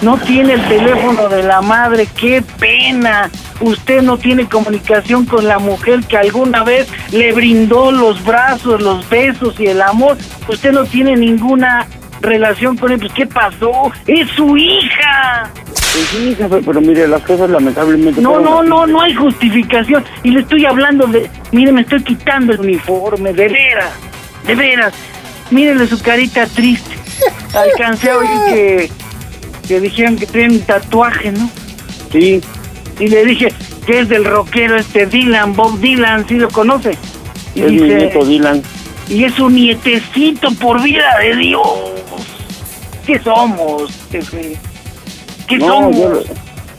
[0.00, 3.30] No tiene el teléfono de la madre, qué pena.
[3.60, 9.06] Usted no tiene comunicación con la mujer que alguna vez le brindó los brazos, los
[9.10, 10.16] besos y el amor.
[10.48, 11.86] Usted no tiene ninguna
[12.20, 12.98] relación con él.
[12.98, 13.92] Pues, ¿qué pasó?
[14.06, 15.50] ¡Es su hija!
[15.54, 18.20] Pues sí, jefe, pero mire, las cosas lamentablemente...
[18.20, 20.04] No, no, no, no hay justificación.
[20.22, 21.30] Y le estoy hablando de...
[21.52, 23.92] Mire, me estoy quitando el uniforme, de veras,
[24.46, 24.94] de veras.
[25.50, 26.94] Mírele su carita triste.
[27.54, 28.90] Alcancé a oír que,
[29.66, 31.50] que dijeron que tiene un tatuaje, ¿no?
[32.12, 32.40] Sí.
[33.00, 33.52] Y le dije
[33.86, 36.96] que es del rockero este Dylan, Bob Dylan, ¿sí lo conoce?
[37.54, 38.62] Y Es mi nieto Dylan.
[39.08, 41.97] Y es un nietecito por vida de Dios.
[43.08, 44.54] ¿Qué somos, jefe?
[45.46, 45.96] ¿Qué No, somos?
[45.96, 46.22] yo-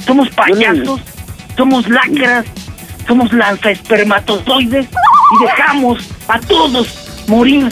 [0.05, 1.01] ¿Somos payasos?
[1.57, 2.45] ¿Somos lacras?
[3.07, 4.85] ¿Somos lanzaespermatozoides?
[4.85, 7.71] Y dejamos a todos morir.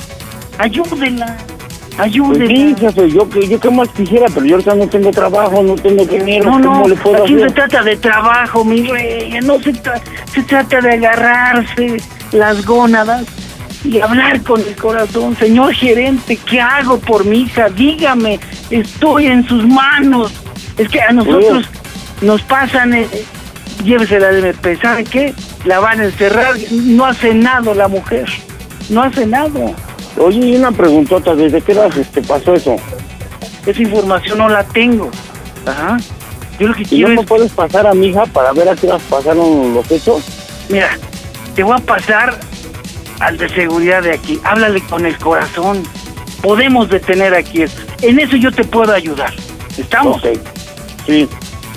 [0.58, 2.48] Ayúdenla, Pues ayúdenla.
[2.48, 2.76] sí,
[3.14, 6.50] yo, que- yo qué más quisiera, pero yo ahorita no tengo trabajo, no tengo dinero,
[6.50, 7.54] No, no, ¿cómo le puedo aquí se hacer?
[7.54, 9.38] trata de trabajo, mi rey.
[9.44, 10.02] No se, tra-
[10.34, 11.98] se trata de agarrarse
[12.32, 13.24] las gónadas
[13.84, 15.36] y hablar con el corazón.
[15.38, 17.70] Señor gerente, ¿qué hago por mi hija?
[17.70, 20.32] Dígame, estoy en sus manos.
[20.78, 21.66] Es que a nosotros
[22.22, 23.08] nos pasan, eh,
[23.84, 24.78] llévesela de MP.
[24.78, 25.34] ¿Sabe qué?
[25.66, 26.56] La van a encerrar.
[26.72, 28.28] No hace nada la mujer.
[28.90, 29.74] No hace nada.
[30.18, 32.76] Oye, y una preguntota, ¿desde qué edad este, pasó eso?
[33.66, 35.12] Esa información no la tengo.
[35.66, 35.98] Ajá.
[36.60, 38.70] Yo lo que ¿Y quiero no es me puedes pasar a mi hija para ver
[38.70, 40.24] a qué horas pasaron los hechos?
[40.70, 40.98] Mira,
[41.56, 42.40] te voy a pasar
[43.20, 44.40] al de seguridad de aquí.
[44.44, 45.84] Háblale con el corazón.
[46.42, 47.82] Podemos detener aquí esto.
[48.02, 49.34] En eso yo te puedo ayudar.
[49.78, 50.22] ¿Estamos?
[51.06, 51.28] Sí.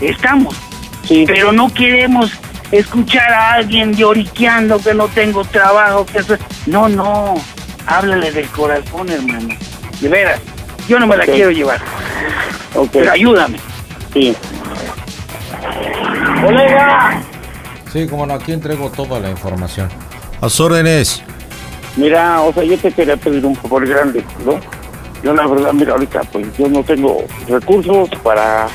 [0.00, 0.56] Estamos.
[1.04, 1.24] Sí.
[1.26, 2.32] Pero no queremos
[2.70, 6.06] escuchar a alguien lloriqueando que no tengo trabajo.
[6.06, 6.36] Que eso...
[6.66, 7.34] No, no.
[7.86, 9.54] Háblale del corazón, hermano.
[10.00, 10.40] De veras.
[10.88, 11.80] Yo no me la quiero llevar.
[12.74, 12.90] Ok.
[12.92, 13.58] Pero ayúdame.
[14.12, 14.36] Sí.
[16.42, 17.22] ¡Colega!
[17.92, 19.88] Sí, como no, aquí entrego toda la información.
[20.40, 21.22] A sus órdenes.
[21.96, 24.54] Mira, o sea, yo te quería pedir un favor grande, ¿no?
[25.22, 28.68] Yo la verdad, mira, ahorita pues yo no tengo recursos para,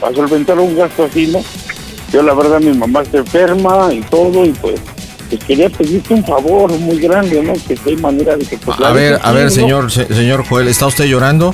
[0.00, 1.40] para solventar un gasto así, ¿no?
[2.12, 4.80] Yo la verdad, mi mamá está enferma y todo, y pues,
[5.28, 7.52] pues quería pedirte un favor muy grande, ¿no?
[7.66, 8.56] Que hay manera de que...
[8.58, 11.52] Pues, A ver, a ver, señor, se- señor Joel, ¿está usted llorando?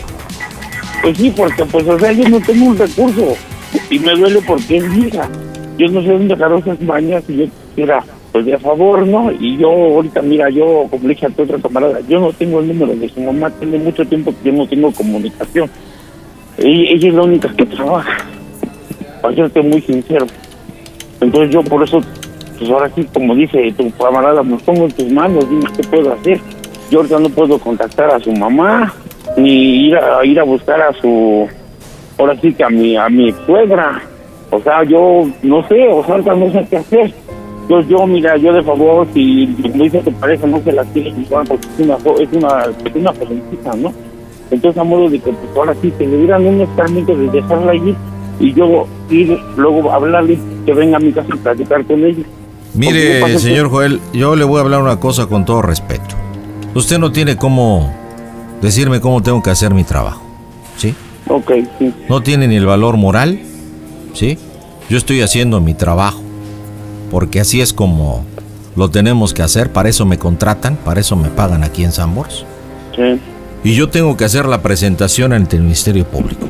[1.01, 3.35] Pues sí, porque pues, o sea, yo no tengo un recurso
[3.89, 5.29] y me duele porque es mi hija.
[5.79, 8.05] Yo no sé dónde agarró esas mañas y yo quisiera,
[8.35, 9.31] pues de a favor, ¿no?
[9.31, 12.59] Y yo ahorita, mira, yo, como le dije a tu otra camarada, yo no tengo
[12.59, 15.71] el número de su mamá, tiene mucho tiempo que yo no tengo comunicación.
[16.59, 18.27] Ella, ella es la única que trabaja,
[19.23, 20.27] para serte muy sincero.
[21.21, 22.01] Entonces yo por eso,
[22.59, 26.13] pues ahora sí, como dice tu camarada, me pongo en tus manos, dime qué puedo
[26.13, 26.41] hacer.
[26.91, 28.93] Yo ahorita no puedo contactar a su mamá,
[29.37, 31.47] ni ir a, ir a buscar a su,
[32.19, 34.03] ahora sí que a mi, a mi suegra.
[34.51, 37.15] O sea, yo no sé, o sea, no sé qué hacer.
[37.69, 41.11] Yo, yo, mira, yo de favor, si como dice tu pareja, no se la quiere
[41.11, 43.93] igual, porque es una, es una, es una jovencita, ¿no?
[44.51, 47.73] Entonces, a modo de que, pues ahora sí, que le dieran un escarmiento de dejarla
[47.73, 47.95] allí
[48.41, 52.25] y yo ir luego a hablarle, que venga a mi casa y platicar con ella.
[52.75, 56.17] Mire, señor Joel, yo le voy a hablar una cosa con todo respeto.
[56.75, 57.93] Usted no tiene cómo
[58.61, 60.23] decirme cómo tengo que hacer mi trabajo,
[60.77, 60.95] ¿sí?
[61.29, 61.95] Ok, sí.
[62.09, 63.39] No tiene ni el valor moral,
[64.13, 64.39] ¿sí?
[64.91, 66.21] Yo estoy haciendo mi trabajo,
[67.15, 68.25] porque así es como
[68.75, 72.45] lo tenemos que hacer, para eso me contratan, para eso me pagan aquí en Sambors.
[72.97, 73.21] Sí.
[73.63, 76.49] Y yo tengo que hacer la presentación ante el Ministerio Público.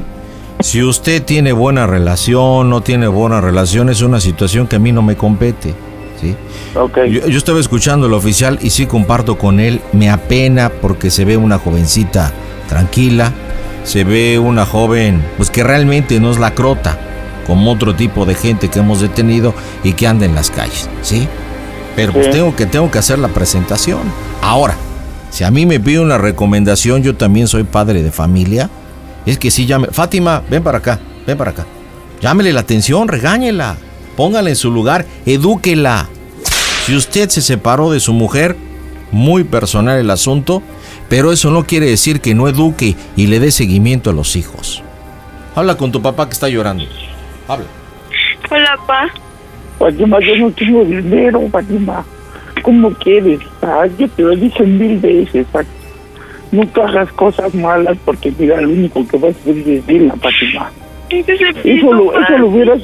[0.60, 4.90] Si usted tiene buena relación, no tiene buena relación, es una situación que a mí
[4.90, 5.74] no me compete.
[6.18, 6.34] ¿sí?
[6.72, 9.82] Yo, yo estaba escuchando al oficial y sí comparto con él.
[9.92, 12.32] Me apena porque se ve una jovencita
[12.70, 13.34] tranquila,
[13.82, 16.98] se ve una joven pues que realmente no es la crota,
[17.46, 21.28] como otro tipo de gente que hemos detenido y que anda en las calles, ¿sí?
[21.96, 24.00] Pero pues tengo que, tengo que hacer la presentación.
[24.42, 24.76] Ahora,
[25.30, 28.70] si a mí me pide una recomendación, yo también soy padre de familia,
[29.26, 29.88] es que sí llame.
[29.90, 31.66] Fátima, ven para acá, ven para acá.
[32.20, 33.76] Llámele la atención, regáñela,
[34.16, 36.08] póngala en su lugar, edúquela.
[36.86, 38.56] Si usted se separó de su mujer,
[39.10, 40.62] muy personal el asunto,
[41.08, 44.82] pero eso no quiere decir que no eduque y le dé seguimiento a los hijos.
[45.54, 46.84] Habla con tu papá que está llorando.
[47.48, 47.66] Habla.
[48.50, 49.08] Hola, pa.
[49.78, 52.04] Fátima, yo no tengo dinero, Fátima.
[52.62, 53.40] ¿Cómo quieres?
[53.62, 55.74] Ah, yo te lo dije mil veces, Fátima.
[56.52, 60.70] Nunca hagas cosas malas porque mira, lo único que vas a hacer es Dila, Fátima.
[61.10, 62.80] Eso lo, eso lo hubieras,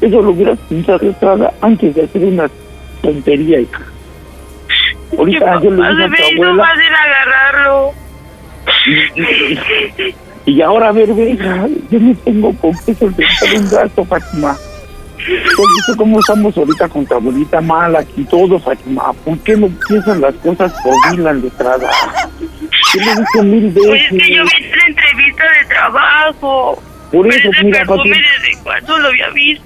[0.00, 2.50] eso lo hubieras pensado Estrada, antes de hacer una
[3.02, 3.82] tontería, hija.
[5.16, 7.92] Ahorita yo le dije a tu Bebé, no abuela, vas a ir a agarrarlo.
[10.52, 14.56] y ahora a ver, ve, hija, yo no tengo con qué solventar un gasto, Fátima.
[15.16, 19.12] ¿Tú has visto cómo estamos ahorita con tu abuelita mala aquí todo, Fátima?
[19.24, 21.90] ¿Por qué no piensan las cosas por Dylan de Estrada?
[22.40, 24.58] Yo le dije mil Pues es que yo veces.
[24.60, 26.82] vi la entrevista de trabajo.
[27.12, 28.16] Por Pero eso, ese mira, perfume Fátima.
[28.42, 29.64] desde cuándo lo había visto.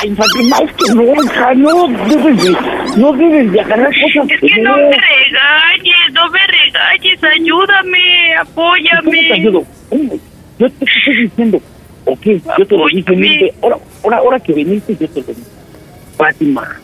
[0.00, 2.56] Ay, Fátima, es que no, hija, no debes de,
[2.96, 7.98] no debes de agarrar cosas Es que no me regañes, no me regañes, ayúdame,
[8.54, 9.32] ¿Cómo te apóyame.
[9.32, 9.64] ayudo?
[10.58, 11.60] Yo te estoy diciendo,
[12.04, 12.26] ok,
[12.58, 13.54] yo te lo dije veces.
[13.62, 15.42] Ahora, ahora, ahora que viniste, yo te lo dije.
[16.16, 16.76] Fátima,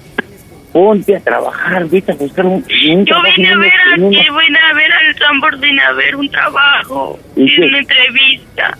[0.72, 4.28] ponte a trabajar, vete a buscar un, un Yo vine a ver en una- aquí,
[4.28, 8.76] vine a ver al Sambor, vine a ver un trabajo, ¿Y una entrevista.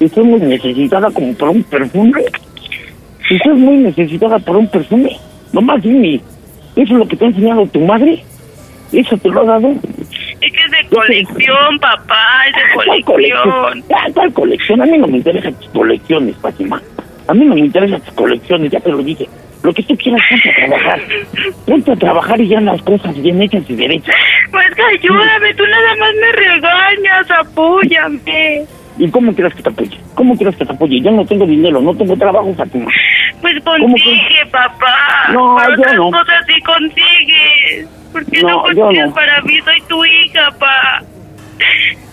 [0.00, 2.24] Estás muy necesitada como para un perfume.
[3.30, 5.16] Estás muy necesitada para un perfume.
[5.52, 6.20] Nomás dime,
[6.76, 8.22] ¿eso es lo que te ha enseñado tu madre?
[8.92, 9.70] ¿Eso te lo ha dado?
[9.70, 13.84] Es que es de colección, papá, es de ¿Cuál colección.
[14.14, 14.82] ¿Cuál colección?
[14.82, 16.82] A mí no me interesan tus colecciones, Fátima.
[17.26, 19.26] A mí no me interesan tus colecciones, ya te lo dije.
[19.62, 21.00] Lo que tú quieras, ponte a trabajar.
[21.66, 24.14] Ponte a trabajar y ya las cosas bien hechas y derechas.
[24.50, 28.66] Pues que ayúdame, tú nada más me regañas, apóyame.
[28.96, 29.98] ¿Y cómo quieres que te apoye?
[30.14, 31.00] ¿Cómo quieres que te apoye?
[31.00, 32.90] Yo no tengo dinero, no tengo trabajo, Fátima.
[33.40, 35.28] Pues ¿Cómo consigue, papá.
[35.32, 36.10] No, Para yo otras no.
[36.10, 37.88] cosas sí consigues.
[38.12, 39.14] ¿Por qué no, No, consigues no.
[39.14, 39.58] para mí?
[39.64, 41.02] Soy tu hija, pa.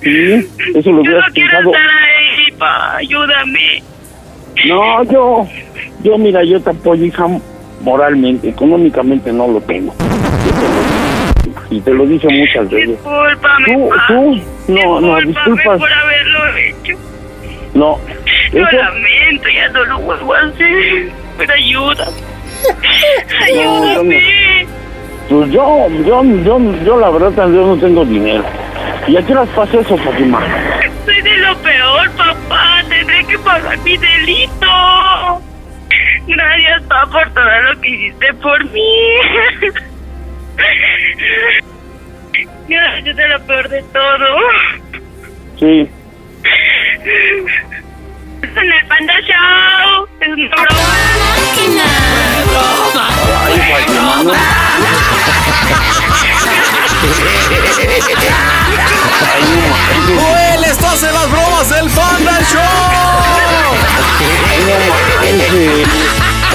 [0.02, 2.96] Sí, eso lo Yo no quiero estar ahí, pa.
[2.98, 3.84] Ayúdame.
[4.68, 5.48] No, yo,
[6.04, 7.26] yo mira, yo te apoyo, hija,
[7.82, 9.94] moralmente, económicamente no lo tengo.
[10.00, 11.11] Yo te lo-
[11.72, 12.90] Y te lo dije muchas veces.
[12.90, 14.08] Discúlpame, Tú, pa.
[14.08, 15.80] tú, no, no, disculpas.
[15.80, 16.98] por haberlo hecho.
[17.74, 17.98] No,
[18.52, 21.12] Lo eso, lamento, ya no lo vuelvo a hacer.
[21.38, 22.06] Pero ayuda.
[23.56, 24.68] No, Ayúdame.
[25.30, 28.44] pues yo, yo, yo, yo la verdad, yo no tengo dinero.
[29.08, 30.40] ¿Y a qué las pasa eso, Fátima?
[31.06, 32.84] Soy de lo peor, papá.
[32.88, 35.42] Tendré que pagar mi delito.
[36.28, 38.82] Gracias, papá, por todo lo que hiciste por mí.
[42.68, 44.28] Gracias de lo peor de todo.
[45.60, 45.90] Sí,
[48.42, 50.08] En el Panda Show.
[50.22, 50.56] Es una
[52.48, 53.08] broma.
[60.18, 62.62] ¡Joel, estás en las bromas del Panda Show!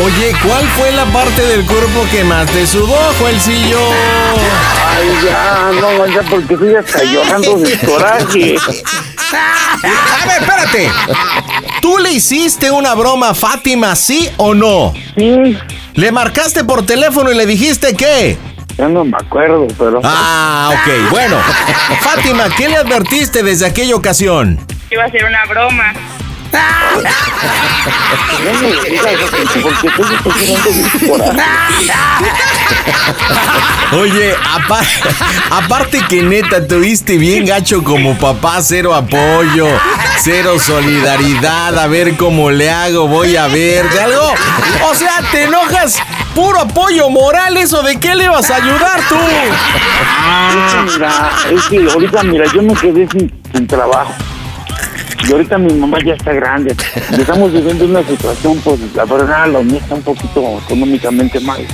[0.04, 3.78] Oye, ¿cuál fue la parte del cuerpo que más te sudó, Joelcillo?
[4.88, 8.56] Ay, ya, no, ya, porque estoy hasta llorando de coraje.
[9.32, 10.90] A ver, espérate.
[11.80, 14.92] ¿Tú le hiciste una broma a Fátima, sí o no?
[15.16, 15.56] Sí.
[15.94, 18.36] ¿Le marcaste por teléfono y le dijiste qué?
[18.76, 20.02] Ya no me acuerdo, pero...
[20.04, 21.10] Ah, ok.
[21.10, 21.38] Bueno,
[22.02, 24.58] Fátima, ¿qué le advertiste desde aquella ocasión?
[24.90, 25.94] Iba a ser una broma.
[33.92, 34.82] Oye, apa-
[35.50, 39.66] aparte que neta tuviste bien gacho como papá, cero apoyo,
[40.22, 44.34] cero solidaridad, a ver cómo le hago, voy a ver, ¿de algo?
[44.90, 45.98] O sea, te enojas,
[46.34, 49.16] puro apoyo moral, ¿eso de qué le vas a ayudar tú?
[50.48, 53.08] Es que mira, es que ahorita, mira, yo me quedé
[53.52, 54.12] sin trabajo.
[55.28, 56.76] Y ahorita mi mamá ya está grande.
[57.18, 61.66] Estamos viviendo una situación, pues, la verdad, la mía está un poquito económicamente mal.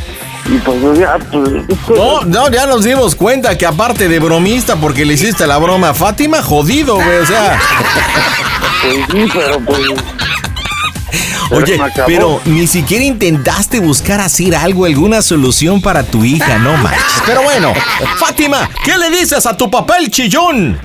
[0.47, 1.51] Y pues, ya, pues...
[1.91, 5.91] No, no, ya nos dimos cuenta que aparte de bromista porque le hiciste la broma
[5.91, 7.61] a Fátima, jodido, güey, o sea.
[8.83, 9.81] Pues sí, pero pues...
[11.51, 17.23] Oye, pero ni siquiera intentaste buscar hacer algo, alguna solución para tu hija, no manches.
[17.27, 17.75] Pero bueno,
[18.17, 20.81] Fátima, ¿qué le dices a tu papá el chillón?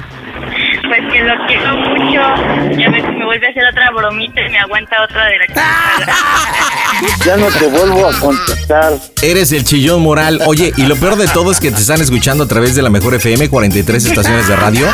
[1.18, 2.78] Que lo quiero mucho.
[2.78, 5.54] Ya me vuelve a hacer otra bromita y me aguanta otra de la que
[7.26, 8.94] Ya no te vuelvo a contestar.
[9.22, 10.42] Eres el chillón moral.
[10.46, 12.90] Oye, y lo peor de todo es que te están escuchando a través de la
[12.90, 14.88] mejor FM, 43 estaciones de radio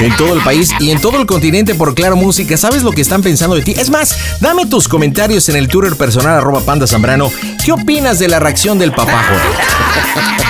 [0.00, 2.56] en todo el país y en todo el continente por Claro Música.
[2.56, 3.74] ¿Sabes lo que están pensando de ti?
[3.76, 7.30] Es más, dame tus comentarios en el Twitter personal arroba panda zambrano.
[7.64, 9.22] ¿Qué opinas de la reacción del papá?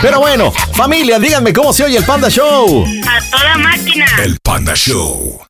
[0.03, 2.85] Pero bueno, familia, díganme cómo se oye el Panda Show.
[3.09, 4.07] A toda máquina.
[4.22, 5.45] El Panda Show.